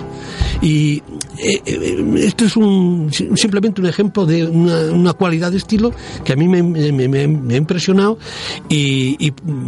[0.61, 1.03] Y
[1.39, 5.93] eh, eh, esto es un, simplemente un ejemplo de una, cualidad de estilo
[6.25, 8.18] que a mí me, me ha impresionado
[8.68, 9.12] y,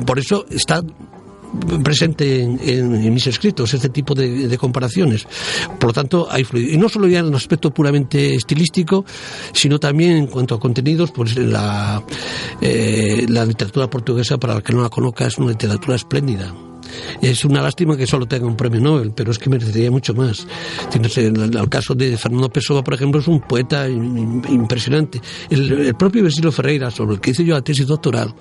[0.07, 0.83] por eso está
[1.83, 5.27] presente en, mis escritos este tipo de, comparaciones.
[5.79, 9.05] Por lo tanto, hay Y no solo ya en el aspecto puramente estilístico,
[9.53, 12.03] sino también en cuanto a contenidos, pues la,
[12.61, 16.53] eh, la literatura portuguesa, para el que no la conozca, es una literatura espléndida.
[17.21, 20.47] Es una lástima que solo tenga un premio Nobel, pero es que merecería mucho más.
[20.91, 25.21] Tienes el, el caso de Fernando Pessoa, por ejemplo, es un poeta impresionante.
[25.51, 28.35] El, propio Vesilo Ferreira, sobre el que hice yo la tesis doctoral,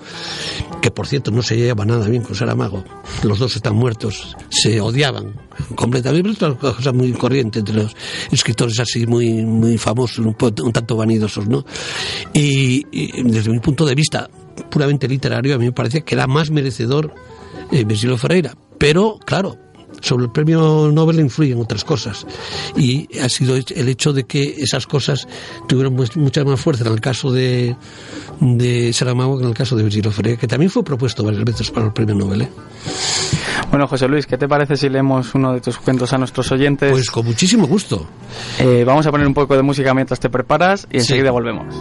[0.80, 2.84] que por cierto no se lleva nada bien con Saramago,
[3.22, 5.34] los dos están muertos, se odiaban
[5.74, 7.96] completamente, es una cosa muy corriente entre los
[8.30, 11.64] escritores así muy, muy famosos, un, un tanto vanidosos, ¿no?
[12.32, 14.28] Y, y desde mi punto de vista
[14.70, 17.14] puramente literario, a mí me parece que era más merecedor
[17.70, 18.54] eh, Ferreira.
[18.78, 19.56] Pero, claro,
[20.00, 22.26] sobre el premio Nobel influyen otras cosas.
[22.76, 25.26] Y ha sido el hecho de que esas cosas
[25.66, 27.76] tuvieron mucha más fuerza en el caso de,
[28.40, 31.70] de Saramago que en el caso de Virgilio Ferreira, que también fue propuesto varias veces
[31.70, 32.42] para el premio Nobel.
[32.42, 32.48] ¿eh?
[33.70, 36.90] Bueno, José Luis, ¿qué te parece si leemos uno de tus cuentos a nuestros oyentes?
[36.90, 38.06] Pues con muchísimo gusto.
[38.58, 41.74] Eh, vamos a poner un poco de música mientras te preparas y enseguida volvemos.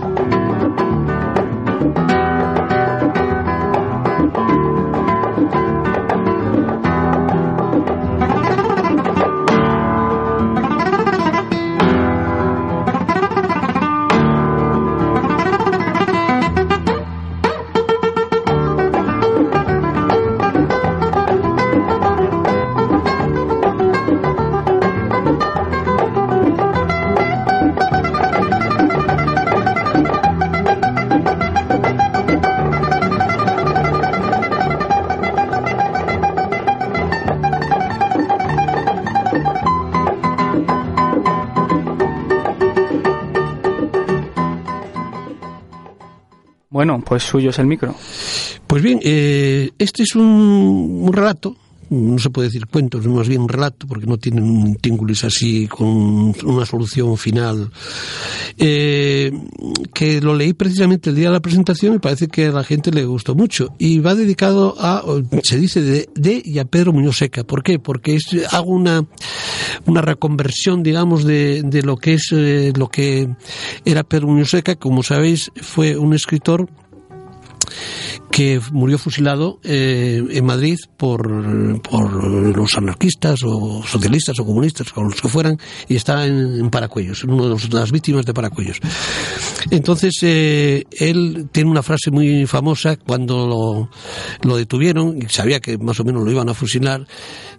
[46.84, 47.96] Bueno, pues suyo es el micro.
[48.68, 51.56] Pues bien, eh, este es un, relato
[51.90, 55.68] no se puede decir cuentos, más bien un relato, porque no tiene un tíngulis así
[55.68, 57.72] con una solución final.
[58.58, 59.32] Eh,
[59.94, 62.92] que lo leí precisamente el día de la presentación y parece que a la gente
[62.92, 63.76] le gustó mucho.
[63.78, 65.04] Y va dedicado a,
[65.44, 67.44] se dice, de, y a Pedro Muñoz Seca.
[67.44, 67.80] ¿Por qué?
[67.80, 69.06] Porque es, hago una,
[69.86, 73.30] una reconversión, digamos, de, de lo que es eh, lo que
[73.86, 74.76] era Pedro Muñoz Seca.
[74.76, 76.68] Como sabéis, fue un escritor
[78.32, 85.22] que murió fusilado eh, en Madrid por, los anarquistas o socialistas o comunistas o los
[85.22, 85.58] que fueran
[85.88, 88.80] y está en, Paracuellos, uno de las víctimas de Paracuellos.
[89.70, 93.90] Entonces eh, él tiene una frase muy famosa cuando lo,
[94.48, 97.06] lo, detuvieron y sabía que más o menos lo iban a fusilar,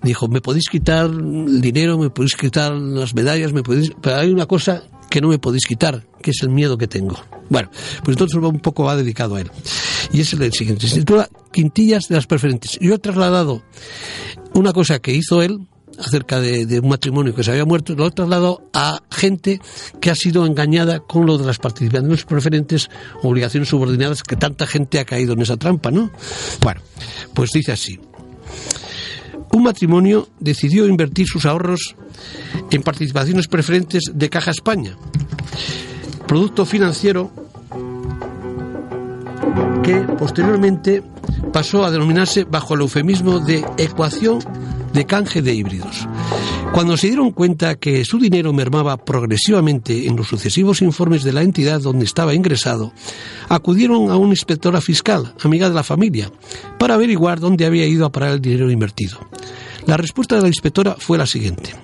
[0.03, 3.93] dijo, me podéis quitar el dinero, me podéis quitar las medallas, me podéis...
[4.01, 4.83] pero hay una cosa
[5.15, 7.17] que no me podéis quitar, que es el miedo que tengo.
[7.49, 7.71] Bueno,
[8.03, 9.51] pues entonces un poco va dedicado a él.
[10.13, 10.89] Y es el siguiente.
[10.89, 12.77] Se titula Quintillas de las Preferentes.
[12.81, 13.63] Yo he trasladado
[14.55, 15.69] una cosa que hizo él
[16.01, 19.61] acerca de, un matrimonio que se había muerto, lo he trasladado a gente
[20.01, 22.91] que ha sido engañada con lo de las participaciones preferentes,
[23.23, 26.11] obligaciones subordinadas, que tanta gente ha caído en esa trampa, ¿no?
[26.61, 26.81] Bueno,
[27.35, 28.01] pues dice así.
[29.55, 31.95] Un matrimonio decidió invertir sus ahorros
[32.73, 34.97] en participaciones preferentes de Caja España,
[36.27, 37.31] producto financiero
[39.85, 41.05] que posteriormente
[41.53, 44.41] pasó a denominarse bajo el eufemismo de ecuación
[44.93, 46.09] de canje de híbridos.
[46.75, 51.43] Cuando se dieron cuenta que su dinero mermaba progresivamente en los sucesivos informes de la
[51.43, 52.93] entidad donde estaba ingresado,
[53.49, 56.33] acudieron a una inspectora fiscal, amiga de la familia,
[56.77, 59.21] para averiguar dónde había ido a parar el dinero invertido.
[59.87, 61.77] La respuesta de la inspectora fue la siguiente.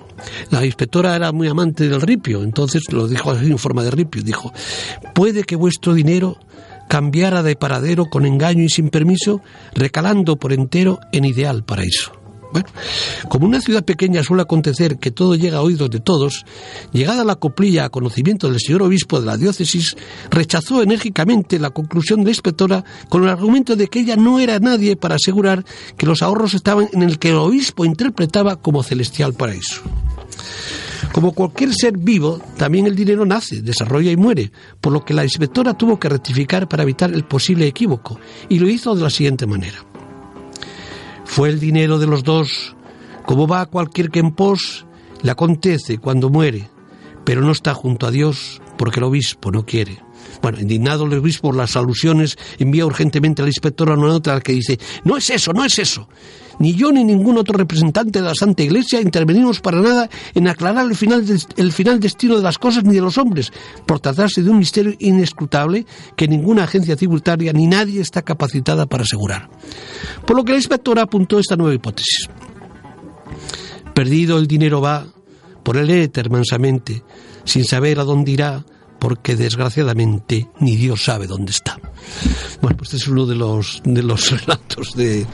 [0.49, 4.23] La inspectora era muy amante del ripio, entonces lo dijo en forma de ripio.
[4.23, 4.51] Dijo,
[5.15, 6.37] puede que vuestro dinero
[6.89, 9.39] cambiara de paradero con engaño y sin permiso,
[9.73, 12.20] recalando por entero en ideal paraíso.
[12.51, 12.67] Bueno,
[13.29, 16.45] como una ciudad pequeña suele acontecer que todo llega a oídos de todos,
[16.91, 19.95] llegada la coplilla a conocimiento del señor obispo de la diócesis,
[20.29, 24.59] rechazó enérgicamente la conclusión de la inspectora con el argumento de que ella no era
[24.59, 25.63] nadie para asegurar
[25.97, 29.81] que los ahorros estaban en el que el obispo interpretaba como celestial paraíso.
[31.11, 35.23] Como cualquier ser vivo, también el dinero nace, desarrolla y muere, por lo que la
[35.23, 39.45] inspectora tuvo que rectificar para evitar el posible equívoco, y lo hizo de la siguiente
[39.45, 39.90] manera.
[41.31, 42.75] Fue el dinero de los dos,
[43.25, 44.85] como va a cualquier que en pos,
[45.21, 46.69] le acontece cuando muere,
[47.23, 50.03] pero no está junto a Dios porque el obispo no quiere.
[50.41, 54.77] Bueno, indignado el obispo por las alusiones, envía urgentemente al inspector una nota que dice,
[55.05, 56.09] no es eso, no es eso.
[56.61, 60.85] Ni yo ni ningún otro representante de la Santa Iglesia intervenimos para nada en aclarar
[60.85, 61.25] el final,
[61.57, 63.51] el final destino de las cosas ni de los hombres,
[63.87, 69.05] por tratarse de un misterio inescrutable que ninguna agencia tributaria ni nadie está capacitada para
[69.05, 69.49] asegurar.
[70.27, 72.29] Por lo que la inspectora apuntó esta nueva hipótesis.
[73.95, 75.07] Perdido el dinero va
[75.63, 77.03] por el éter mansamente,
[77.43, 78.65] sin saber a dónde irá,
[78.99, 81.79] porque desgraciadamente ni Dios sabe dónde está.
[82.61, 85.25] Bueno, pues este es uno de los, de los relatos de,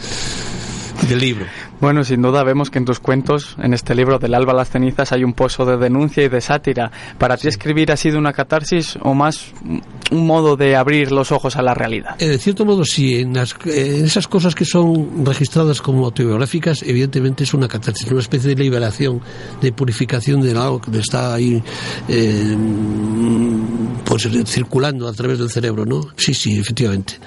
[1.07, 1.45] del libro.
[1.79, 4.69] Bueno, sin duda vemos que en tus cuentos, en este libro del alba a las
[4.69, 6.91] cenizas, hay un pozo de denuncia y de sátira.
[7.17, 9.53] ¿Para ti escribir ha sido una catarsis o más
[10.09, 12.15] un modo de abrir los ojos a la realidad?
[12.19, 13.19] Eh, de cierto modo, sí.
[13.19, 18.63] En, esas cosas que son registradas como autobiográficas, evidentemente es una catarsis, una especie de
[18.63, 19.21] liberación,
[19.61, 21.61] de purificación de algo que está ahí
[22.07, 22.57] eh,
[24.03, 26.01] pues circulando a través del cerebro, ¿no?
[26.15, 27.19] Sí, sí, efectivamente.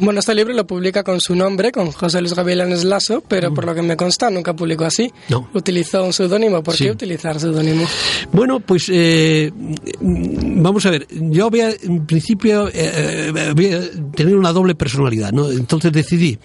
[0.00, 3.64] Bueno, este libro lo publica con su nombre, con José Luis Gavilanes Lasso, pero por
[3.64, 5.12] lo que me consta nunca publicó así.
[5.28, 5.48] No.
[5.54, 6.62] Utilizó un seudónimo.
[6.62, 7.84] ¿Por qué utilizar seudónimo?
[8.32, 9.52] Bueno, pues eh,
[10.00, 11.06] vamos a ver.
[11.10, 13.80] Yo voy a, en principio, eh, voy a
[14.14, 15.50] tener una doble personalidad, ¿no?
[15.50, 16.38] Entonces decidí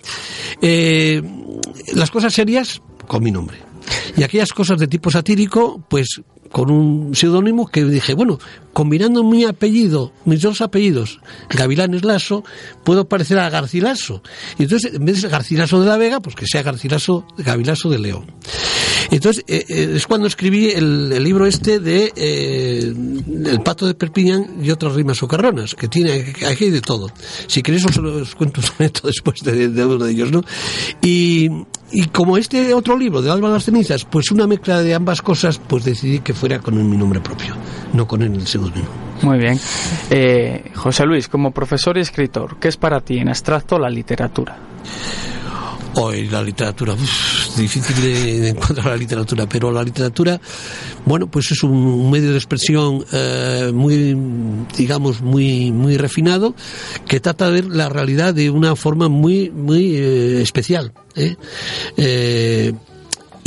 [0.61, 1.21] eh,
[1.93, 3.57] las cosas serias con mi nombre.
[4.15, 6.21] Y aquellas cosas de tipo satírico, pues
[6.51, 8.39] con un seudónimo que dije, bueno,
[8.73, 11.19] combinando mi apellido, mis dos apellidos,
[11.49, 12.43] Gavilanes Lasso,
[12.83, 14.21] puedo parecer a Garcilaso.
[14.57, 17.99] Y entonces, en vez de Garcilaso de la Vega, pues que sea Garcilaso, Gavilaso de
[17.99, 18.25] León.
[19.11, 24.63] Entonces, eh, eh, es cuando escribí el, libro este de eh, El pato de Perpiñán
[24.63, 27.11] y otras rimas socarronas, que tiene aquí de todo.
[27.47, 30.43] Si queréis os, cuento un momento después de, de, uno de ellos, ¿no?
[31.01, 31.49] Y,
[31.91, 35.59] y como este otro libro de Alba las cenizas, pues una mezcla de ambas cosas,
[35.59, 37.55] pues decidí que fuera con mi nombre propio,
[37.93, 38.87] no con el seudónimo.
[39.21, 39.59] Muy bien.
[40.09, 44.57] Eh, José Luis, como profesor y escritor, ¿qué es para ti en abstracto la literatura?
[45.95, 50.39] Hoy la literatura, es difícil de, encontrar la literatura, pero la literatura,
[51.05, 54.15] bueno, pues es un medio de expresión eh, muy,
[54.77, 56.53] digamos, muy, muy refinado
[57.07, 60.93] que trata de ver la realidad de una forma muy, muy eh, especial.
[61.15, 61.35] ¿eh?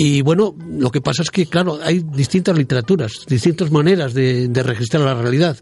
[0.05, 5.05] Y bueno, lo que pasa es que, claro, hay distintas literaturas, distintas maneras de, registrar
[5.05, 5.57] la realidad.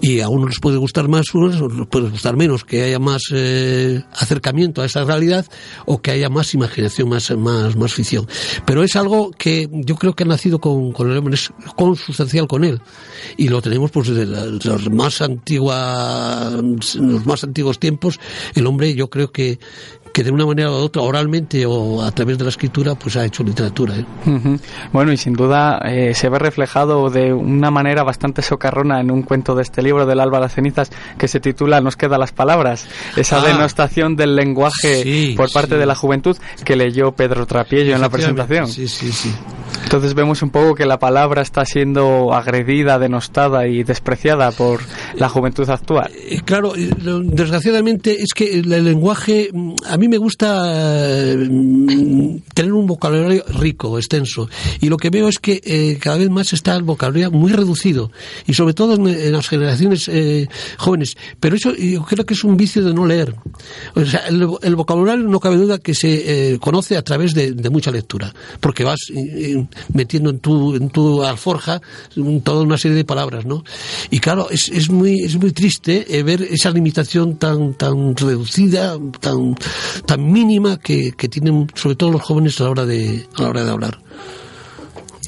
[0.00, 2.98] Y a unos les puede gustar más, a unos les puede gustar menos, que haya
[2.98, 5.46] más eh, acercamiento a esa realidad
[5.86, 8.26] o que haya más imaginación, más, más, más ficción.
[8.66, 12.48] Pero es algo que yo creo que ha nacido con, con el hombre, es consustancial
[12.48, 12.80] con él.
[13.36, 18.18] Y lo tenemos pues desde los más antigua, los más antiguos tiempos.
[18.56, 19.60] El hombre yo creo que,
[20.12, 23.24] que de una manera u otra, oralmente o a través de la escritura, pues ha
[23.24, 23.94] hecho literatura.
[23.96, 24.04] ¿eh?
[24.92, 29.22] Bueno, y sin duda eh, se ve reflejado de una manera bastante socarrona en un
[29.22, 32.32] cuento de este libro del Alba de las Cenizas que se titula Nos queda las
[32.32, 32.86] palabras,
[33.16, 38.00] esa ah, denostación del lenguaje por parte de la juventud que leyó Pedro Trapiello en
[38.00, 38.68] la presentación.
[38.68, 39.32] Sí, sí, sí.
[39.84, 44.80] Entonces vemos un poco que la palabra está siendo agredida, denostada y despreciada por
[45.14, 46.10] la juventud actual.
[46.14, 49.50] Eh, claro, desgraciadamente es que el lenguaje
[49.88, 54.48] a mí me gusta mm, tener un vocabulario rico, extenso,
[54.80, 58.10] y lo que veo es que eh, cada vez más está el vocabulario muy reducido,
[58.46, 61.16] y sobre todo en, las generaciones eh, jóvenes.
[61.38, 63.34] Pero eso yo creo que es un vicio de no leer.
[63.94, 67.92] O sea, el, vocabulario no cabe duda que se eh, conoce a través de, mucha
[67.92, 68.98] lectura, porque vas
[69.94, 71.80] metiendo en tu, en tu alforja
[72.42, 73.62] toda una serie de palabras, ¿no?
[74.10, 79.54] Y claro, es, es muy, es muy triste ver esa limitación tan, tan reducida, tan,
[80.06, 83.48] tan mínima que, que tienen sobre todo los jóvenes a la hora de, a la
[83.50, 83.98] hora de hablar.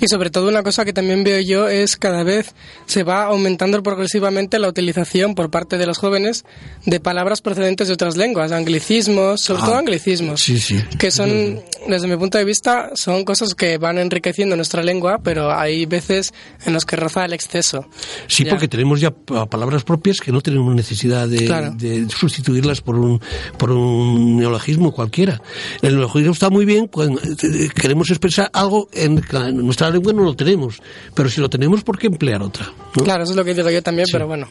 [0.03, 3.81] Y sobre todo una cosa que también veo yo es cada vez se va aumentando
[3.85, 6.45] progresivamente la utilización por parte de los jóvenes
[6.85, 10.83] de palabras procedentes de otras lenguas, anglicismos, sobre todo ah, anglicismos, sí, sí.
[10.99, 15.53] que son desde mi punto de vista, son cosas que van enriqueciendo nuestra lengua, pero
[15.53, 16.35] hay veces
[16.67, 17.87] en los que roza el exceso.
[18.27, 23.21] Sí, porque tenemos ya palabras propias que no tenemos necesidad de, sustituirlas por un,
[23.57, 25.41] por un neologismo cualquiera.
[25.81, 29.23] El neologismo está muy bien cuando eh, queremos expresar algo en,
[29.65, 30.81] nuestra lengua no lo tenemos,
[31.15, 32.67] pero si lo tenemos, ¿por qué emplear otra?
[32.93, 34.49] Claro, eso es lo que digo yo también, pero bueno.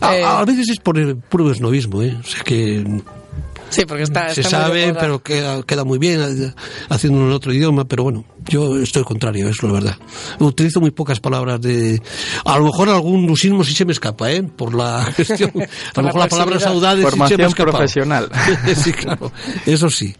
[0.00, 2.16] A, a, eh, veces es por el puro esnovismo, ¿eh?
[2.18, 2.84] O sea que
[3.68, 6.54] Sí, porque está, se sabe, pero queda, queda muy bien
[6.88, 9.96] haciéndolo en otro idioma, pero bueno, yo estoy contrario, es la verdad.
[10.38, 12.00] Utilizo muy pocas palabras de...
[12.44, 14.42] A lo mejor algún lusismo sí se me escapa, ¿eh?
[14.42, 15.50] Por la gestión.
[15.54, 17.72] a lo mejor la palabra saudade sí se me escapa.
[17.72, 18.30] profesional.
[18.76, 19.32] sí, claro.
[19.66, 20.14] Eso sí.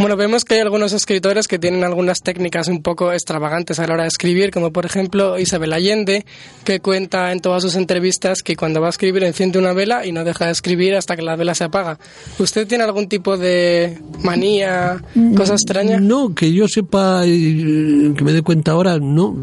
[0.00, 3.92] Bueno, vemos que hay algunos escritores que tienen algunas técnicas un poco extravagantes a la
[3.92, 6.24] hora de escribir, como por ejemplo Isabel Allende,
[6.64, 10.12] que cuenta en todas sus entrevistas que cuando va a escribir enciende una vela y
[10.12, 11.98] no deja de escribir hasta que la vela se apaga.
[12.38, 15.02] ¿Usted tiene algún tipo de manía,
[15.36, 16.00] cosa extraña?
[16.00, 19.36] No, que yo sepa, que me dé cuenta ahora, no.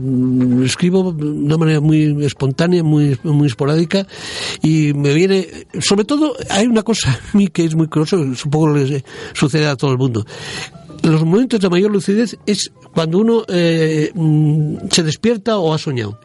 [0.65, 4.07] Escribo de una manera muy espontánea, muy, muy esporádica
[4.63, 5.47] y me viene,
[5.81, 9.03] sobre todo, hay una cosa a mí que es muy curiosa, supongo que
[9.33, 10.25] sucede a todo el mundo
[11.03, 16.19] los momentos de mayor lucidez es cuando uno eh, mm, se despierta o ha soñado.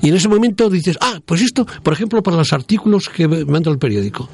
[0.00, 3.70] Y en ese momento dices, ah, pues esto, por ejemplo, para los artículos que manda
[3.70, 4.28] el periódico.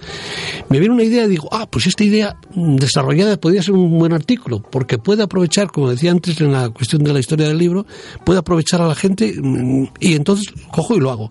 [0.69, 4.13] Me viene una idea y digo, ah, pues esta idea desarrollada podría ser un buen
[4.13, 7.87] artículo, porque puede aprovechar, como decía antes en la cuestión de la historia del libro,
[8.25, 11.31] puede aprovechar a la gente mm, y entonces cojo y lo hago.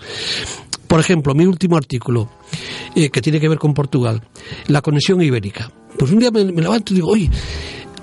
[0.94, 2.30] Por ejemplo, mi último artículo,
[2.96, 4.22] eh, que tiene que ver con Portugal,
[4.68, 5.72] la conexión ibérica.
[5.98, 7.32] Pues un día me, levanto y digo, oye,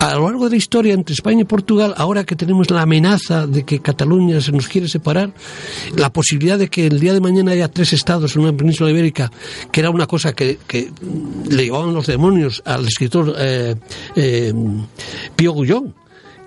[0.01, 3.47] a lo largo de la historia entre España y Portugal, ahora que tenemos la amenaza
[3.47, 5.33] de que Cataluña se nos quiere separar,
[5.95, 9.31] la posibilidad de que el día de mañana haya tres estados en una península ibérica,
[9.71, 10.59] que era una cosa que,
[11.49, 13.77] le llevaban los demonios al escritor eh,
[14.17, 14.53] eh,
[15.37, 15.95] Pío Gullón,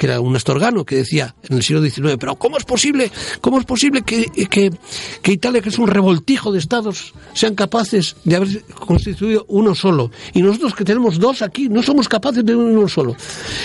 [0.04, 3.58] que era un astorgano, que decía en el siglo XIX, pero ¿cómo es posible, cómo
[3.58, 8.66] es posible que, que, Italia, que es un revoltijo de estados, sean capaces de haber
[8.66, 10.12] constituido uno solo?
[10.34, 13.16] Y nosotros que tenemos dos aquí, no somos capaces de uno solo.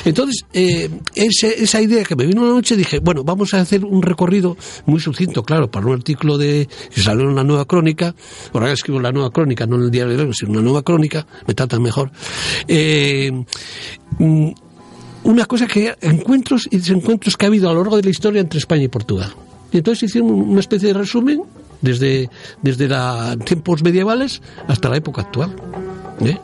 [0.04, 4.00] Entonces, eh, esa idea que me vino una noche, dije, bueno, vamos a hacer un
[4.00, 8.14] recorrido muy sucinto, claro, para un artículo de que salió en la nueva crónica,
[8.52, 11.26] ahora escribo la nueva crónica, no en el diario de hoy, sino una nueva crónica,
[11.48, 12.12] me tratan mejor.
[12.68, 13.32] Eh,
[14.20, 14.50] mm,
[15.24, 18.40] una cosa que encuentros y desencuentros que ha habido a lo largo de la historia
[18.40, 19.32] entre España y Portugal.
[19.72, 21.42] Y entonces hicieron una especie de resumen
[21.80, 22.30] desde,
[22.62, 22.88] desde
[23.44, 25.54] tiempos medievales hasta la época actual.
[26.20, 26.38] ¿Eh?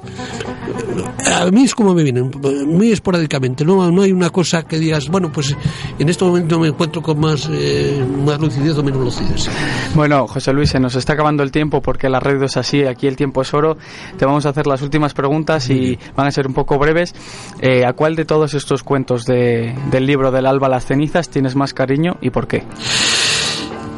[1.33, 2.31] A mí es como me vienen,
[2.67, 5.57] muy esporádicamente, no, no hay una cosa que digas, bueno, pues
[5.99, 9.49] en este momento me encuentro con más, eh, más lucidez o menos lucidez.
[9.95, 13.07] Bueno, José Luis, se nos está acabando el tiempo porque la red es así, aquí
[13.07, 13.77] el tiempo es oro.
[14.17, 17.15] Te vamos a hacer las últimas preguntas y van a ser un poco breves.
[17.61, 21.57] Eh, ¿A cuál de todos estos cuentos de, del libro del alba las cenizas tienes
[21.57, 22.65] más cariño y por qué?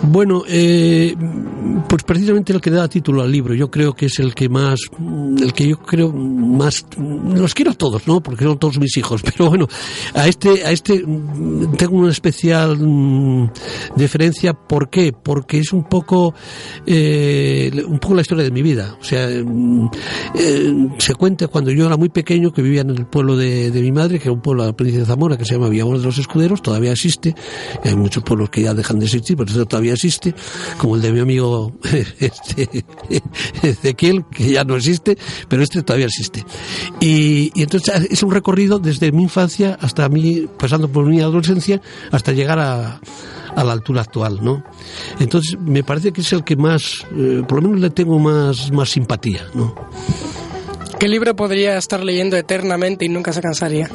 [0.09, 1.16] Bueno, eh,
[1.88, 4.80] pues precisamente el que da título al libro, yo creo que es el que más,
[5.40, 8.22] el que yo creo más, los quiero a todos, ¿no?
[8.22, 9.66] Porque son todos mis hijos, pero bueno,
[10.14, 11.04] a este, a este
[11.76, 13.50] tengo una especial mm,
[13.96, 15.12] deferencia, ¿por qué?
[15.12, 16.34] Porque es un poco,
[16.86, 19.90] eh, un poco la historia de mi vida, o sea, mm,
[20.34, 23.92] eh, se cuenta cuando yo era muy pequeño que vivía en el pueblo de, mi
[23.92, 26.04] madre, que era un pueblo de la provincia de Zamora que se llama Villamor de
[26.04, 27.34] los Escuderos, todavía existe,
[27.82, 30.34] hay muchos pueblos que ya dejan de existir, pero todavía existe,
[30.78, 31.72] como el de mi amigo
[32.20, 32.84] este,
[33.62, 35.18] Ezequiel, que ya no existe,
[35.49, 36.44] pero este todavía existe.
[37.01, 41.80] Y, entonces es un recorrido desde mi infancia hasta mi, pasando por mi adolescencia,
[42.11, 43.01] hasta llegar a,
[43.57, 44.62] a la altura actual, ¿no?
[45.18, 48.70] Entonces me parece que es el que más, eh, por lo menos le tengo más,
[48.70, 49.74] más simpatía, ¿no?
[50.99, 53.90] ¿Qué libro podría estar leyendo eternamente y nunca se cansaría?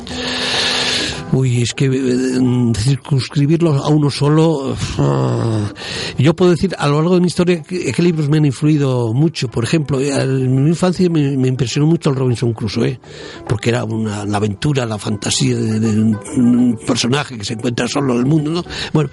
[1.34, 4.76] Uy, es que eh, circunscribirlo a uno solo.
[4.98, 5.72] Ah,
[6.18, 9.48] yo puedo decir a lo largo de mi historia qué, libros me han influido mucho.
[9.48, 13.00] Por ejemplo, eh, en mi infancia me, impresionó mucho el Robinson Crusoe,
[13.48, 16.02] porque era una, la aventura, la fantasía de,
[16.36, 18.52] un personaje que se encuentra solo en el mundo.
[18.52, 18.66] ¿no?
[18.92, 19.10] Bueno,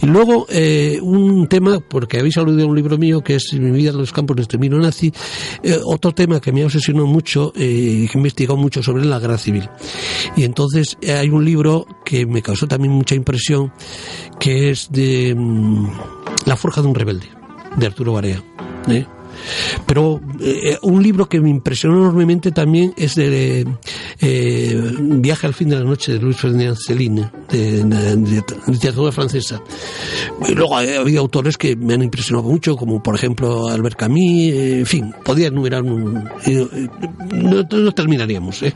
[0.00, 3.70] y luego eh, un tema, porque habéis aludido a un libro mío que es Mi
[3.72, 5.12] vida en los campos de exterminio nazi,
[5.84, 9.36] otro tema que me ha obsesionado mucho y que he investigado mucho sobre la guerra
[9.36, 9.68] civil.
[10.34, 11.57] Y entonces hay un libro
[12.04, 13.72] que me causó también mucha impresión,
[14.38, 15.90] que es de mm,
[16.46, 17.28] La forja de un rebelde,
[17.76, 18.42] de Arturo Barea.
[18.88, 19.06] ¿eh?
[19.86, 23.66] Pero eh, un libro que me impresionó enormemente también es de
[24.20, 29.60] eh, Viaje al fin de la noche de Luis Ferdinand Celine, de, de, literatura francesa.
[30.46, 34.86] Y luego había autores que me han impresionado mucho, como por ejemplo Albert Camus, en
[34.86, 36.28] fin, podía enumerar un,
[37.32, 38.62] no, no, terminaríamos.
[38.62, 38.74] ¿eh?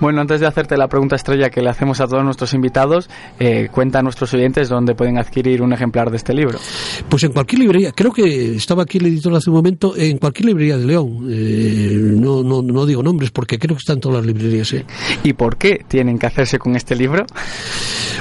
[0.00, 3.68] Bueno, antes de hacerte la pregunta estrella que le hacemos a todos nuestros invitados, eh,
[3.70, 6.58] cuenta a nuestros oyentes dónde pueden adquirir un ejemplar de este libro.
[7.08, 10.46] Pues en cualquier librería, creo que estaba aquí el editor hace un momento, en cualquier
[10.46, 11.28] librería de León.
[11.30, 14.72] Eh, no, no, no digo nombres porque creo que están todas las librerías.
[14.72, 14.84] ¿eh?
[15.24, 17.26] ¿Y por qué tienen que hacerse con este libro?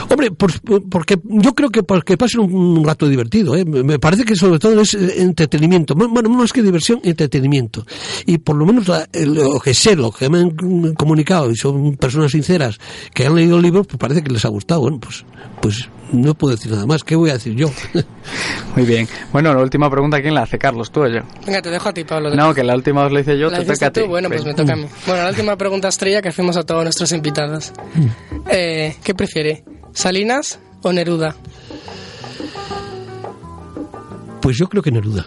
[0.09, 3.55] Hombre, porque yo creo que para que pasen un, rato divertido.
[3.55, 3.65] ¿eh?
[3.65, 5.95] Me parece que sobre todo es entretenimiento.
[5.95, 7.85] Bueno, más que diversión, entretenimiento.
[8.25, 12.31] Y por lo menos lo que sé, lo que me han comunicado, y son personas
[12.31, 12.79] sinceras
[13.13, 14.81] que han leído el libro, pues parece que les ha gustado.
[14.81, 15.25] Bueno, pues,
[15.61, 17.03] pues no puedo decir nada más.
[17.03, 17.71] ¿Qué voy a decir yo?
[18.75, 19.07] Muy bien.
[19.31, 20.57] Bueno, la última pregunta, ¿quién la hace?
[20.57, 21.21] ¿Carlos, tú o yo?
[21.45, 22.33] Venga, te dejo a ti, Pablo.
[22.35, 24.01] No, que la última os la hice yo, te toca a ti.
[24.01, 24.85] Bueno, pues me toca a mí.
[25.05, 27.73] Bueno, la última pregunta estrella que hacemos a todos nuestros invitados.
[27.95, 28.07] Mm.
[28.49, 29.63] Eh, ¿Qué prefiere?
[29.95, 31.35] ¿Salinas o Neruda?
[34.41, 35.25] Pues yo creo que Neruda.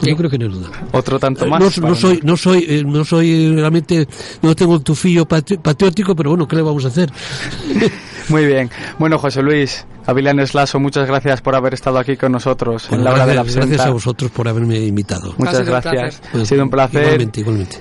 [0.00, 0.70] Yo creo que Neruda.
[0.92, 1.78] Otro tanto eh, más.
[1.80, 4.06] No, soy, no soy, eh, no soy realmente,
[4.42, 7.12] no tengo el tufillo patriótico, pero bueno, ¿qué le vamos a hacer?
[8.28, 8.70] Muy bien.
[8.98, 13.12] Bueno, José Luis, Avilanes Lasso, muchas gracias por haber estado aquí con nosotros en la
[13.12, 15.34] hora de la Gracias a vosotros por haberme invitado.
[15.38, 16.22] Muchas gracias.
[16.32, 17.02] Ha sido un placer.
[17.02, 17.76] Igualmente, igualmente.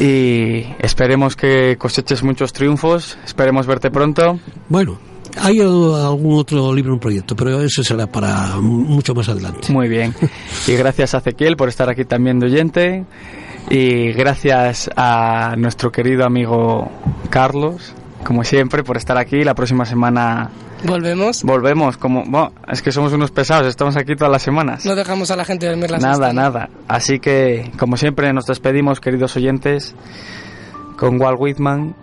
[0.00, 3.18] Y esperemos que coseches muchos triunfos.
[3.24, 4.38] Esperemos verte pronto.
[4.68, 4.98] Bueno,
[5.40, 9.72] hay algún otro libro, un proyecto, pero eso será para mucho más adelante.
[9.72, 10.14] Muy bien.
[10.66, 13.04] Y gracias a Ezequiel por estar aquí también de oyente.
[13.70, 16.90] Y gracias a nuestro querido amigo
[17.30, 19.44] Carlos como siempre, por estar aquí.
[19.44, 20.50] La próxima semana
[20.84, 21.42] volvemos.
[21.42, 24.84] Volvemos, como bueno, es que somos unos pesados, estamos aquí todas las semanas.
[24.84, 26.68] No dejamos a la gente dormir las Nada, nada.
[26.88, 29.94] Así que, como siempre, nos despedimos, queridos oyentes,
[30.96, 31.94] con Walt Whitman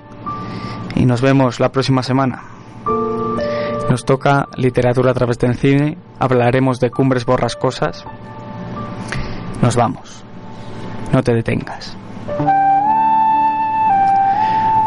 [0.95, 2.43] y nos vemos la próxima semana.
[3.89, 8.05] Nos toca literatura a través del cine, hablaremos de cumbres borrascosas.
[9.61, 10.24] Nos vamos.
[11.11, 11.97] No te detengas.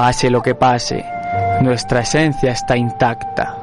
[0.00, 1.04] Pase lo que pase,
[1.60, 3.58] nuestra esencia está intacta.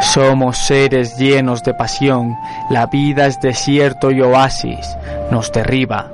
[0.00, 2.36] Somos seres llenos de pasión,
[2.68, 4.96] la vida es desierto y oasis,
[5.30, 6.10] nos derriba,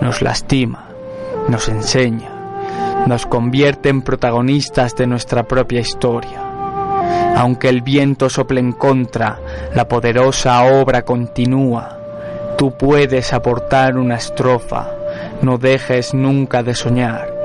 [0.00, 0.86] nos lastima,
[1.46, 2.30] nos enseña,
[3.06, 6.40] nos convierte en protagonistas de nuestra propia historia.
[7.36, 9.38] Aunque el viento sople en contra,
[9.74, 11.98] la poderosa obra continúa.
[12.56, 14.88] Tú puedes aportar una estrofa,
[15.42, 17.35] no dejes nunca de soñar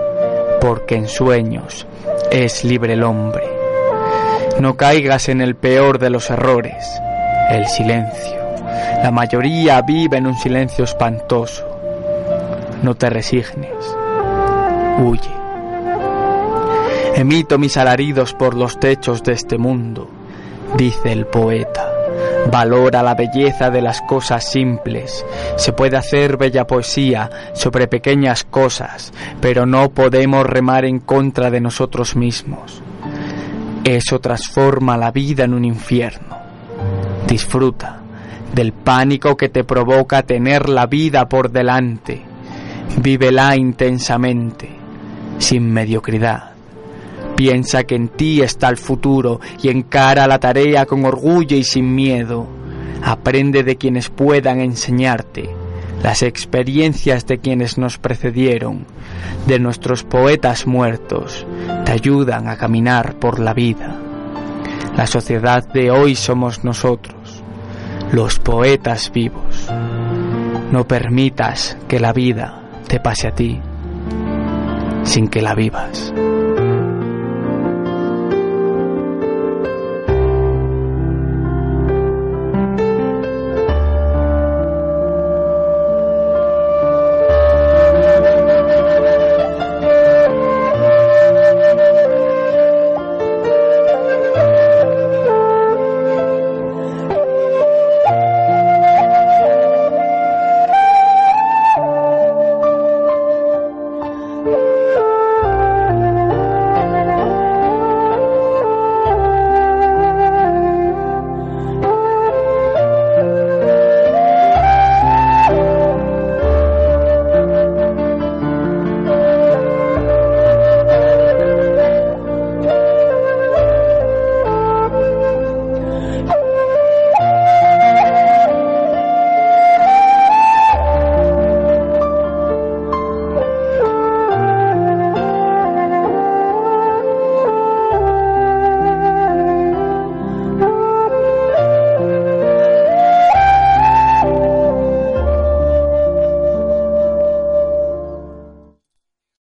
[0.62, 1.88] porque en sueños
[2.32, 3.44] es libre el hombre.
[4.60, 6.86] No caigas en el peor de los errores,
[7.50, 8.40] el silencio.
[9.04, 11.68] La mayoría vive en un silencio espantoso.
[12.84, 13.74] No te resignes,
[15.04, 15.32] huye.
[17.16, 20.08] Emito mis alaridos por los techos de este mundo,
[20.78, 22.01] dice el poeta.
[22.50, 25.26] Valora la belleza de las cosas simples.
[25.58, 31.62] Se puede hacer bella poesía sobre pequeñas cosas, pero no podemos remar en contra de
[31.62, 32.82] nosotros mismos.
[33.84, 36.38] Eso transforma la vida en un infierno.
[37.28, 38.00] Disfruta
[38.54, 42.22] del pánico que te provoca tener la vida por delante.
[42.98, 44.70] Vívela intensamente,
[45.38, 46.51] sin mediocridad.
[47.42, 51.96] Piensa que en ti está el futuro y encara la tarea con orgullo y sin
[51.96, 52.46] miedo.
[53.02, 55.50] Aprende de quienes puedan enseñarte,
[56.04, 58.86] las experiencias de quienes nos precedieron,
[59.48, 61.48] de nuestros poetas muertos,
[61.84, 64.00] te ayudan a caminar por la vida.
[64.96, 67.42] La sociedad de hoy somos nosotros,
[68.12, 69.68] los poetas vivos.
[70.72, 73.60] No permitas que la vida te pase a ti
[75.04, 76.14] sin que la vivas.